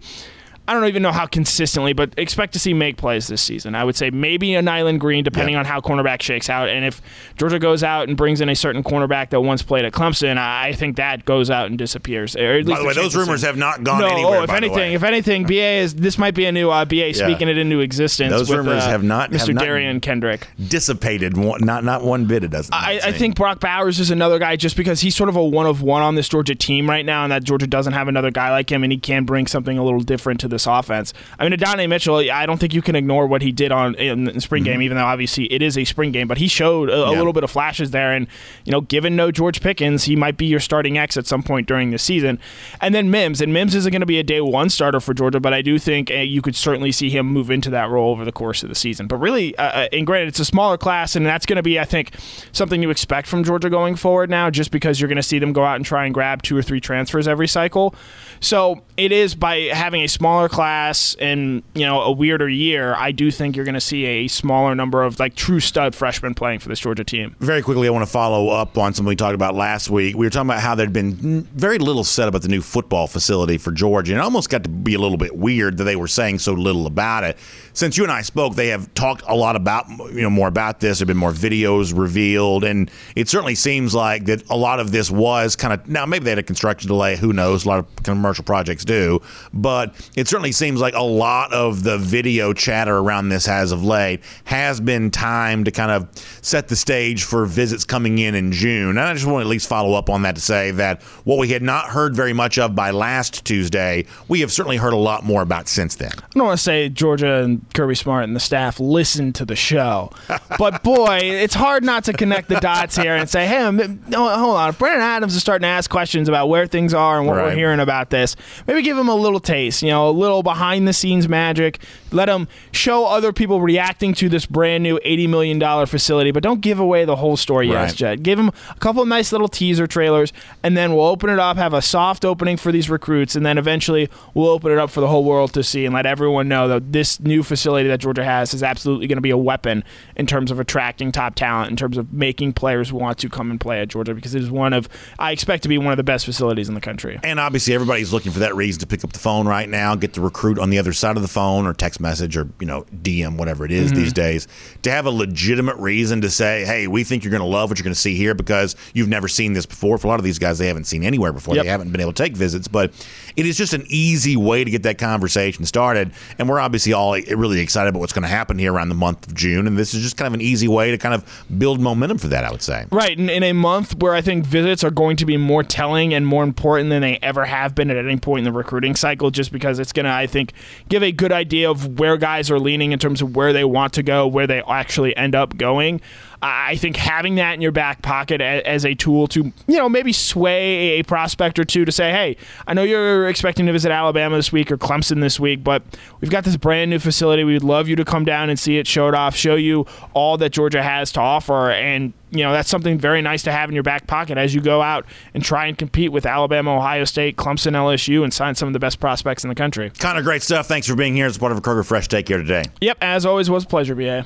[0.65, 3.75] I don't even know how consistently, but expect to see make plays this season.
[3.75, 5.59] I would say maybe a Nyland Green, depending Yeah.
[5.59, 6.69] on how cornerback shakes out.
[6.69, 7.01] And if
[7.37, 10.71] Georgia goes out and brings in a certain cornerback that once played at Clemson, I
[10.71, 12.35] think that goes out and disappears.
[12.37, 14.39] Or at By the way, those rumors have not gone no, anywhere.
[14.39, 17.49] oh, if anything, if anything, BA is this might be a new uh, BA speaking
[17.49, 18.31] it into existence.
[18.31, 19.39] Those with, rumors uh, have not- Mr.
[19.39, 20.47] have not- Derion Kendrick.
[20.69, 22.43] dissipated, one, not not one bit.
[22.43, 22.73] It doesn't.
[22.73, 25.65] I, I think Brock Bowers is another guy just because he's sort of a one
[25.65, 28.49] of one on this Georgia team right now, and that Georgia doesn't have another guy
[28.51, 31.13] like him, and he can bring something a little different to this offense.
[31.37, 34.25] I mean, Adonai Mitchell, I don't think you can ignore what he did on in
[34.25, 36.93] the spring game, even though obviously it is a spring game, but he showed a,
[36.93, 37.19] a Mm-hmm.
[37.23, 38.27] Little bit of flashes there, and
[38.65, 41.67] you know, given no George Pickens, he might be your starting X at some point
[41.67, 42.39] during the season.
[42.81, 45.39] And then Mims, and Mims isn't going to be a day one starter for Georgia,
[45.39, 48.25] but I do think uh, you could certainly see him move into that role over
[48.25, 49.07] the course of the season.
[49.07, 51.79] But really, uh, uh, and granted, it's a smaller class, and that's going to be,
[51.79, 52.13] I think,
[52.51, 55.53] something you expect from Georgia going forward now, just because you're going to see them
[55.53, 57.95] go out and try and grab two or three transfers every cycle.
[58.39, 62.95] So it is by having a smaller class and you know a weirder year.
[62.95, 66.33] I do think you're going to see a smaller number of like true stud freshmen
[66.33, 67.35] playing for this Georgia team.
[67.39, 70.15] Very quickly, I want to follow up on something we talked about last week.
[70.15, 73.57] We were talking about how there'd been very little said about the new football facility
[73.57, 76.07] for Georgia, and it almost got to be a little bit weird that they were
[76.07, 77.37] saying so little about it.
[77.73, 80.79] Since you and I spoke, they have talked a lot about you know more about
[80.79, 80.99] this.
[80.99, 85.09] There've been more videos revealed, and it certainly seems like that a lot of this
[85.09, 87.15] was kind of now maybe they had a construction delay.
[87.15, 87.65] Who knows?
[87.65, 89.21] A lot of commercial projects do,
[89.53, 93.85] but it certainly seems like a lot of the video chatter around this as of
[93.85, 96.09] late has been time to kind of
[96.41, 98.89] set the stage for visits coming in in June.
[98.89, 101.37] And I just want to at least follow up on that to say that what
[101.37, 104.97] we had not heard very much of by last Tuesday, we have certainly heard a
[104.97, 106.09] lot more about since then.
[106.17, 109.55] I don't want to say Georgia and Kirby Smart and the staff listened to the
[109.55, 110.09] show,
[110.57, 114.69] but boy, it's hard not to connect the dots here and say, hey, hold on.
[114.69, 117.53] If Brandon Adams is starting to ask questions about where things are and what we're
[117.53, 120.93] hearing about this, maybe give him a little taste, you know, a little behind the
[120.93, 121.79] scenes magic.
[122.11, 126.61] Let them show other people reacting to this brand new $80 million facility, but don't
[126.61, 127.93] give away the whole story Right.
[127.93, 128.23] Jed.
[128.23, 131.57] Give them a couple of nice little teaser trailers, and then we'll open it up,
[131.57, 135.01] have a soft opening for these recruits, and then eventually we'll open it up for
[135.01, 138.23] the whole world to see and let everyone know that this new facility that Georgia
[138.23, 139.83] has is absolutely going to be a weapon
[140.15, 143.59] in terms of attracting top talent, in terms of making players want to come and
[143.59, 144.87] play at Georgia, because it is one of,
[145.19, 147.19] I expect to be one of the best facilities in the country.
[147.23, 150.12] And obviously, everybody's looking for that reason to pick up the phone right now, get
[150.13, 152.85] the recruit on the other side of the phone, or text message, or you know,
[153.01, 154.01] DM, whatever it is Mm-hmm.
[154.01, 154.47] these days,
[154.83, 157.77] to have a legitimate reason to say, "Hey, we think you're going to love what
[157.79, 160.23] you're going to see here because you've never seen this before." For a lot of
[160.25, 161.55] these guys, they haven't seen anywhere before.
[161.55, 161.65] Yep.
[161.65, 162.91] They haven't been able to take visits, but
[163.35, 166.11] it is just an easy way to get that conversation started.
[166.39, 169.27] And we're obviously all really excited about what's going to happen here around the month
[169.27, 171.79] of June, and this is just kind of an easy way to kind of build
[171.79, 172.43] momentum for that.
[172.43, 172.85] I would say.
[172.91, 176.13] Right, in, in a month where I think visits are going to be more telling
[176.13, 179.31] and more important than they ever have been at any point in the recruiting cycle,
[179.31, 180.53] just because it's going to, I think,
[180.89, 183.93] give a good idea of where guys are leaning in terms of where they want
[183.93, 186.01] to go, where they actually end up going.
[186.45, 190.11] I think having that in your back pocket as a tool to, you know, maybe
[190.11, 192.35] sway a prospect or two to say, hey,
[192.67, 195.83] I know you're expecting to visit Alabama this week or Clemson this week, but
[196.19, 197.45] we've got this brand new facility.
[197.45, 200.37] We'd love you to come down and see it, show it off, show you all
[200.39, 201.71] that Georgia has to offer.
[201.71, 204.59] And, you know, that's something very nice to have in your back pocket as you
[204.59, 208.67] go out and try and compete with Alabama, Ohio State, Clemson, LSU, and sign some
[208.67, 209.91] of the best prospects in the country.
[209.97, 210.67] Kind of great stuff.
[210.67, 212.65] Thanks for being here as part of a Kroger Fresh Take here today.
[212.81, 214.25] Yep, as always, was a pleasure, BA.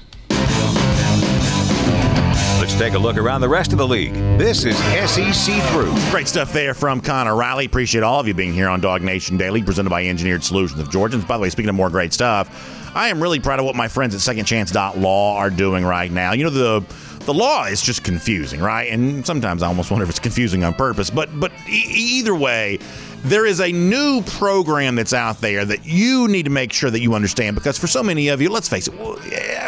[2.59, 4.13] Let's take a look around the rest of the league.
[4.37, 5.93] This is SEC Through.
[6.09, 7.65] Great stuff there from Connor Riley.
[7.65, 11.23] Appreciate all of you being here on DawgNation Daily, presented by Engineered Solutions of Georgians.
[11.23, 13.87] By the way, speaking of more great stuff, I am really proud of what my
[13.87, 16.33] friends at SecondChance.law are doing right now.
[16.33, 16.85] You know, the
[17.25, 18.89] the law is just confusing, right?
[18.91, 21.09] And sometimes I almost wonder if it's confusing on purpose.
[21.09, 22.79] But but e- either way,
[23.23, 26.99] there is a new program that's out there that you need to make sure that
[26.99, 28.93] you understand because for so many of you, let's face it,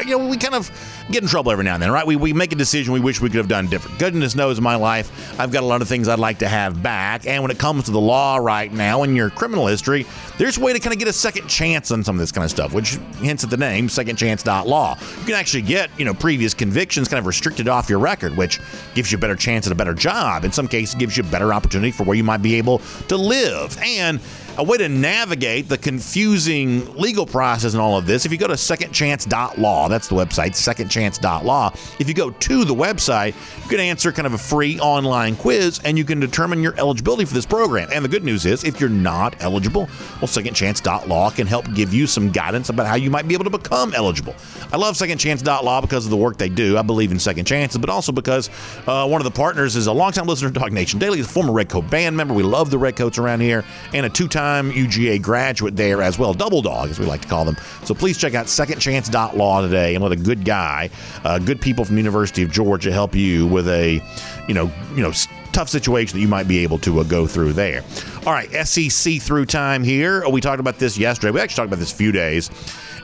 [0.05, 0.69] you know, we kind of
[1.11, 2.05] get in trouble every now and then, right?
[2.05, 3.99] We, we make a decision we wish we could have done different.
[3.99, 6.81] Goodness knows in my life, I've got a lot of things I'd like to have
[6.81, 7.25] back.
[7.25, 10.05] And when it comes to the law right now and your criminal history,
[10.37, 12.45] there's a way to kind of get a second chance on some of this kind
[12.45, 14.97] of stuff, which hints at the name, secondchance.law.
[15.19, 18.59] You can actually get, you know, previous convictions kind of restricted off your record, which
[18.93, 20.45] gives you a better chance at a better job.
[20.45, 23.17] In some cases, gives you a better opportunity for where you might be able to
[23.17, 23.38] live.
[23.81, 24.19] And
[24.59, 28.45] a way to navigate the confusing legal process and all of this, if you go
[28.45, 31.71] to secondchance.law, that's the website, secondchance.law.
[31.97, 35.79] If you go to the website, you can answer kind of a free online quiz
[35.85, 37.87] and you can determine your eligibility for this program.
[37.93, 39.87] And the good news is, if you're not eligible,
[40.19, 43.57] well, secondchance.law can help give you some guidance about how you might be able to
[43.57, 44.35] become eligible.
[44.73, 46.77] I love secondchance.law because of the work they do.
[46.77, 48.49] I believe in second chances, but also because
[48.87, 51.53] uh, one of the partners is a longtime listener to DawgNation Daily, is a former
[51.53, 52.33] Red Coat band member.
[52.33, 56.01] We love the Red Coats around here, and a two time time UGA graduate there
[56.01, 57.55] as well, double dog as we like to call them.
[57.83, 60.89] So please check out secondchance.law today and let a good guy,
[61.23, 64.01] uh, good people from the University of Georgia help you with a,
[64.47, 65.11] you know, you know,
[65.51, 67.83] tough situation that you might be able to uh, go through there.
[68.25, 70.27] All right, SEC through time here.
[70.29, 71.31] We talked about this yesterday.
[71.31, 72.49] We actually talked about this a few days.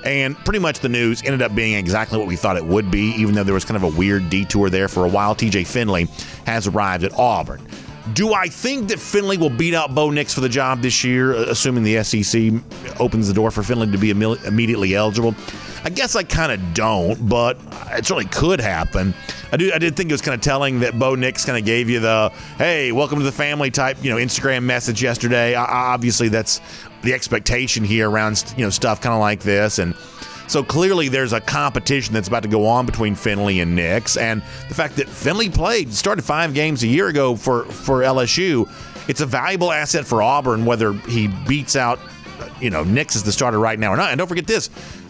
[0.03, 3.15] And pretty much the news ended up being exactly what we thought it would be,
[3.17, 5.33] even though there was kind of a weird detour there for a while.
[5.33, 6.07] TJ Finley
[6.45, 7.65] has arrived at Auburn.
[8.13, 11.33] Do I think that Finley will beat out Bo Nix for the job this year,
[11.33, 12.53] uh, assuming the SEC
[12.99, 15.33] opens the door for Finley to be immediately eligible?
[15.83, 17.57] I guess I kind of don't, but
[17.91, 19.13] it certainly could happen.
[19.51, 19.71] I do.
[19.73, 21.99] I did think it was kind of telling that Bo Nix kind of gave you
[21.99, 25.55] the "Hey, welcome to the family" type, you know, Instagram message yesterday.
[25.55, 26.59] I, obviously, that's
[27.03, 29.95] the expectation here around you know stuff kind of like this, and
[30.47, 34.41] so clearly there's a competition that's about to go on between Finley and Nix, and
[34.67, 38.69] the fact that Finley played started five games a year ago for for LSU,
[39.09, 41.99] it's a valuable asset for Auburn whether he beats out
[42.59, 44.11] you know Nix is the starter right now or not.
[44.11, 44.69] And don't forget this.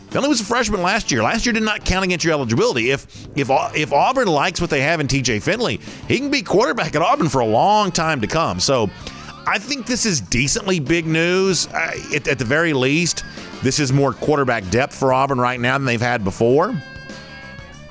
[0.10, 1.22] Finley was a freshman last year.
[1.22, 2.92] Last year did not count against your eligibility.
[2.92, 6.96] If if if Auburn likes what they have in TJ Finley, he can be quarterback
[6.96, 8.60] at Auburn for a long time to come.
[8.60, 8.90] So
[9.48, 11.68] I think this is decently big news.
[11.68, 13.24] Uh, at, at the very least,
[13.66, 16.80] this is more quarterback depth for Auburn right now than they've had before.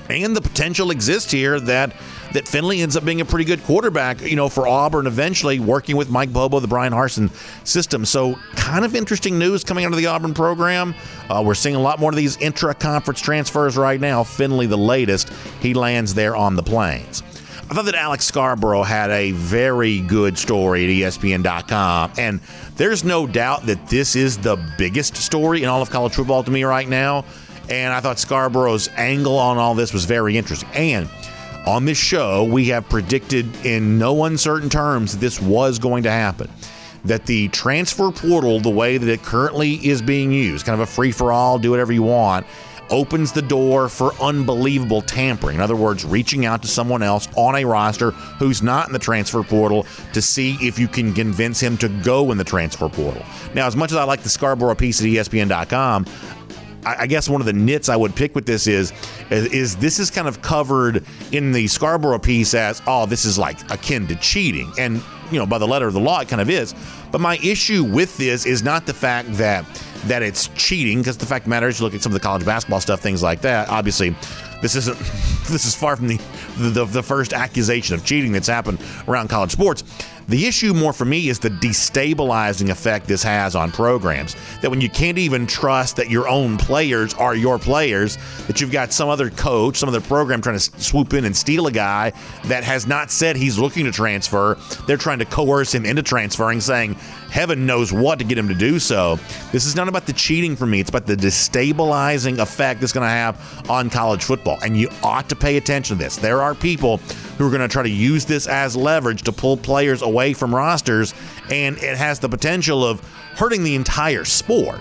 [0.09, 1.93] And the potential exists here that
[2.33, 5.97] that Finley ends up being a pretty good quarterback, you know, for Auburn eventually, working
[5.97, 7.31] with Mike Bobo, the Bryan Harsin
[7.67, 8.05] system.
[8.05, 10.95] So, kind of interesting news coming out of the Auburn program.
[11.29, 14.25] Uh, we're seeing a lot more of these intra conference transfers right now.
[14.25, 17.23] Finley, the latest, he lands there on the plains.
[17.71, 22.41] I thought that Alex Scarborough had a very good story at ESPN.com, and
[22.77, 26.51] there's no doubt that this is the biggest story in all of college football to
[26.51, 27.25] me right now.
[27.71, 30.69] And I thought Scarborough's angle on all this was very interesting.
[30.75, 31.09] And
[31.67, 36.11] on this show, we have predicted in no uncertain terms that this was going to
[36.11, 36.51] happen.
[37.07, 40.91] That the transfer portal, the way that it currently is being used, kind of a
[40.91, 42.47] free for all, do whatever you want,
[42.95, 45.57] opens the door for unbelievable tampering.
[45.57, 48.99] In other words, reaching out to someone else on a roster who's not in the
[49.01, 53.25] transfer portal to see if you can convince him to go in the transfer portal.
[53.53, 56.07] Now, as much as I like the Scarborough piece at ESPN.com,
[56.87, 58.93] I guess one of the nits I would pick with this is,
[59.31, 63.59] is this is kind of covered in the Scarborough piece as oh this is like
[63.73, 66.51] akin to cheating and you know by the letter of the law it kind of
[66.51, 66.75] is
[67.11, 69.65] but my issue with this is not the fact that
[70.07, 72.15] that it's cheating because the fact of the matter is you look at some of
[72.15, 74.15] the college basketball stuff things like that obviously
[74.63, 74.99] this isn't
[75.49, 76.17] this is far from the,
[76.59, 78.79] the the first accusation of cheating that's happened
[79.09, 79.83] around college sports
[80.29, 84.37] the issue more for me is the destabilizing effect this has on programs.
[84.63, 88.73] That when you can't even trust that your own players are your players, that you've
[88.73, 92.13] got some other coach, some other program trying to swoop in and steal a guy
[92.45, 94.57] that has not said he's looking to transfer.
[94.87, 96.95] They're trying to coerce him into transferring, saying,
[97.31, 99.19] heaven knows what to get him to do so.
[99.53, 100.81] This is not about the cheating for me.
[100.81, 104.59] It's about the destabilizing effect it's going to have on college football.
[104.63, 106.17] And you ought to pay attention to this.
[106.17, 106.99] There are people
[107.37, 110.55] who are going to try to use this as leverage to pull players away from
[110.55, 111.15] rosters,
[111.51, 113.01] and it has the potential of
[113.37, 114.81] hurting the entire sport.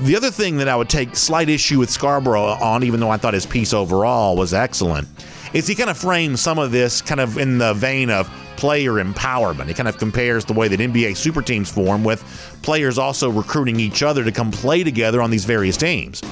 [0.00, 3.16] The other thing that I would take slight issue with Scarborough on, even though I
[3.16, 5.08] thought his piece overall was excellent,
[5.52, 8.92] is he kind of frames some of this kind of in the vein of player
[8.92, 9.66] empowerment.
[9.66, 12.22] He kind of compares the way that NBA super teams form with
[12.62, 16.22] players also recruiting each other to come play together on these various teams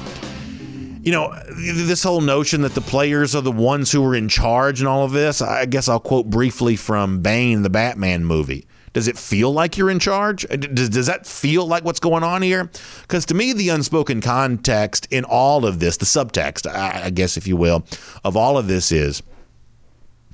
[1.07, 4.81] you know, this whole notion that the players are the ones who are in charge
[4.81, 8.67] and all of this, I guess I'll quote briefly from Bane, the Batman movie.
[8.93, 10.45] Does it feel like you're in charge?
[10.51, 12.73] Uh, does, does that feel like what's going on here?
[13.03, 17.47] Because to me, the unspoken context in all of this, the subtext, I guess, if
[17.47, 17.85] you will,
[18.25, 19.23] of all of this is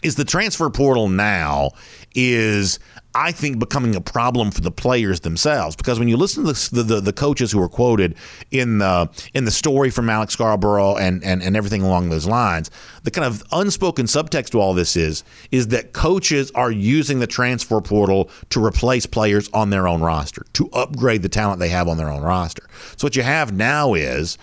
[0.02, 1.70] is the transfer portal now
[2.14, 2.78] is
[3.14, 6.82] I think becoming a problem for the players themselves because when you listen to the,
[6.82, 8.14] the, the, coaches who were quoted
[8.50, 12.70] in the in the story from Alex Scarborough and, and and everything along those lines,
[13.02, 17.26] the kind of unspoken subtext to all this is is that coaches are using the
[17.26, 21.88] transfer portal to replace players on their own roster, to upgrade the talent they have
[21.88, 22.66] on their own roster.
[22.96, 24.38] So what you have now is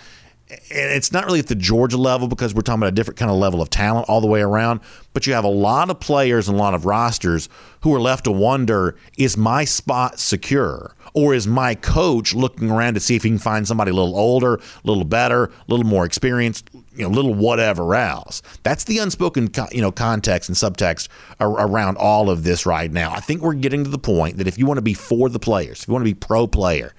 [0.49, 3.29] and it's not really at the Georgia level because we're talking about a different kind
[3.29, 4.79] of level of talent all the way around.
[5.13, 7.49] But you have a lot of players and a lot of rosters
[7.81, 10.95] who are left to wonder is my spot secure?
[11.13, 14.15] Or is my coach looking around to see if he can find somebody a little
[14.15, 18.41] older, a little better, a little more experienced, you know, little whatever else?
[18.61, 21.07] That's the unspoken, you know, context and subtext
[21.39, 23.11] around all of this right now.
[23.11, 25.39] I think we're getting to the point that if you want to be for the
[25.39, 26.93] players, if you want to be pro player,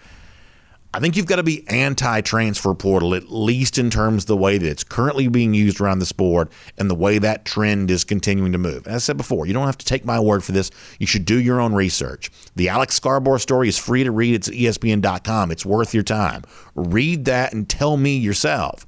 [0.93, 4.37] I think you've got to be anti transfer portal, at least in terms of the
[4.37, 8.03] way that it's currently being used around the sport and the way that trend is
[8.03, 8.89] continuing to move.
[8.89, 10.71] As I said before, you don't have to take my word for this.
[10.99, 12.31] You should do your own research.
[12.57, 14.35] The Alex Scarborough story is free to read.
[14.35, 15.53] It's ESPN.com.
[15.53, 16.43] It's worth your time.
[16.75, 18.85] Read that and tell me yourself.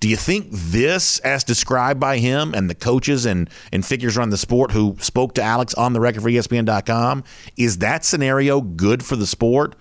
[0.00, 4.30] Do you think this, as described by him and the coaches and, and figures around
[4.30, 7.24] the sport who spoke to Alex on the record for ESPN.com,
[7.56, 9.74] is that scenario good for the sport?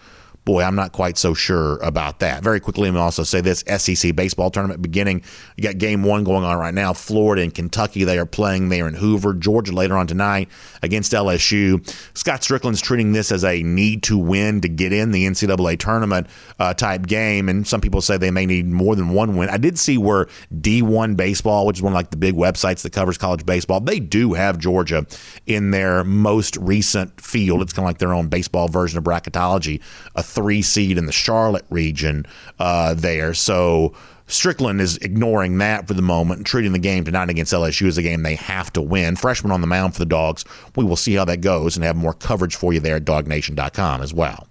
[0.47, 2.41] Boy, I'm not quite so sure about that.
[2.41, 5.21] Very quickly, I'm also say this SEC baseball tournament beginning.
[5.57, 6.93] You got game one going on right now.
[6.93, 9.33] Florida and Kentucky, they are playing there in Hoover.
[9.33, 10.47] Georgia later on tonight
[10.81, 11.85] against LSU.
[12.17, 16.27] Scott Stricklin's treating this as a need to win to get in the NCAA tournament
[16.59, 17.49] uh, type game.
[17.49, 19.49] And some people say they may need more than one win.
[19.49, 22.93] I did see where D1 Baseball, which is one of like the big websites that
[22.93, 25.05] covers college baseball, they do have Georgia
[25.45, 27.61] in their most recent field.
[27.61, 29.81] It's kind of like their own baseball version of bracketology.
[30.15, 32.23] A three seed in the Charlotte region
[32.59, 33.33] uh, there.
[33.33, 33.95] So
[34.27, 37.97] Stricklin is ignoring that for the moment and treating the game tonight against LSU as
[37.97, 39.15] a game they have to win.
[39.15, 40.45] Freshman on the mound for the Dogs.
[40.75, 44.03] We will see how that goes and have more coverage for you there at dawgnation.com
[44.03, 44.47] as well.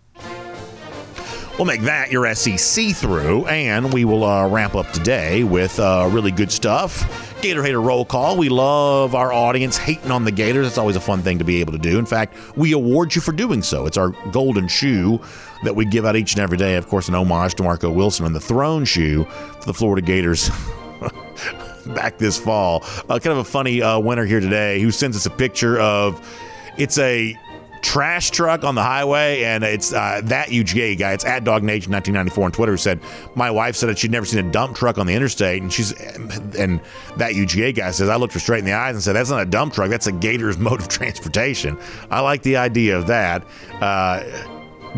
[1.56, 6.06] We'll make that your SEC through, and we will uh, wrap up today with uh,
[6.12, 7.40] really good stuff.
[7.40, 8.36] Gator Hater Roll Call.
[8.36, 10.66] We love our audience hating on the Gators.
[10.66, 11.98] It's always a fun thing to be able to do.
[11.98, 13.86] In fact, we award you for doing so.
[13.86, 15.20] It's our golden shoe
[15.64, 16.76] that we give out each and every day.
[16.76, 20.50] Of course, an homage to Marco Wilson and the thrown shoe for the Florida Gators.
[21.94, 22.82] back this fall.
[23.08, 26.20] Uh, kind of a funny uh, winner here today who sends us a picture of
[26.76, 27.38] it's a
[27.82, 31.12] trash truck on the highway, and it's uh, that UGA guy.
[31.12, 32.72] It's at Dog Nation 1994 on Twitter.
[32.72, 33.00] Who said
[33.34, 35.92] my wife said that she'd never seen a dump truck on the interstate, and she's
[35.92, 36.80] and
[37.16, 39.40] that UGA guy says I looked her straight in the eyes and said that's not
[39.40, 39.88] a dump truck.
[39.88, 41.78] That's a Gator's mode of transportation.
[42.10, 43.46] I like the idea of that.
[43.80, 44.24] Uh,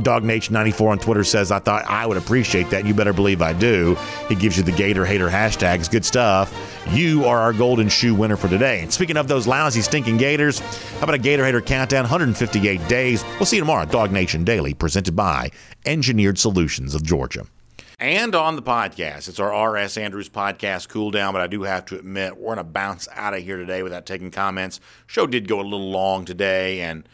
[0.02, 2.86] Dog Nation 94 on Twitter says, I thought I would appreciate that.
[2.86, 3.96] You better believe I do.
[4.28, 5.90] He gives you the Gator Hater hashtags.
[5.90, 6.54] Good stuff.
[6.90, 8.80] You are our golden shoe winner for today.
[8.80, 12.02] And speaking of those lousy, stinking Gators, how about a Gator Hater countdown?
[12.02, 13.24] 158 days.
[13.38, 15.50] We'll see you tomorrow DawgNation Daily, presented by
[15.84, 17.46] Engineered Solutions of Georgia.
[18.00, 19.96] And on the podcast, it's our R.S.
[19.96, 23.34] Andrews podcast cool down, but I do have to admit, we're going to bounce out
[23.34, 24.78] of here today without taking comments.
[25.08, 27.08] Show did go a little long today, and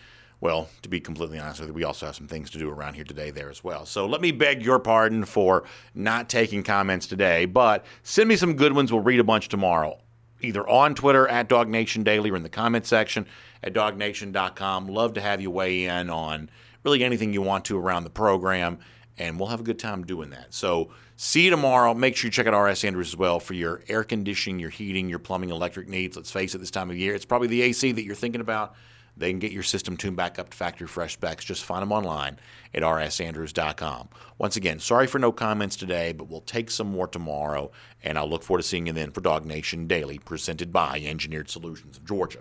[0.45, 2.93] well, to be completely honest with you, we also have some things to do around
[2.93, 3.87] here today there as well.
[3.87, 5.65] So let me beg your pardon for
[5.95, 8.93] not taking comments today, but send me some good ones.
[8.93, 9.97] We'll read a bunch tomorrow,
[10.43, 13.25] either on Twitter at DawgNation Daily or in the comment section
[13.63, 14.87] at dawgnation.com.
[14.89, 16.51] Love to have you weigh in on
[16.83, 18.79] really anything you want to around the program,
[19.17, 20.53] and we'll have a good time doing that.
[20.53, 21.95] So see you tomorrow.
[21.95, 25.09] Make sure you check out RS Andrews as well for your air conditioning, your heating,
[25.09, 26.19] your plumbing, electric needs.
[26.19, 28.75] Let's face it, this time of year, it's probably the AC that you're thinking about.
[29.17, 31.45] They can get your system tuned back up to factory fresh specs.
[31.45, 32.39] Just find them online
[32.75, 34.09] at rsandrews.com.
[34.39, 37.71] Once again, sorry for no comments today, but we'll take some more tomorrow,
[38.03, 41.97] and I'll look forward to seeing you then for DawgNation Daily, presented by Engineered Solutions
[41.97, 42.41] of Georgia.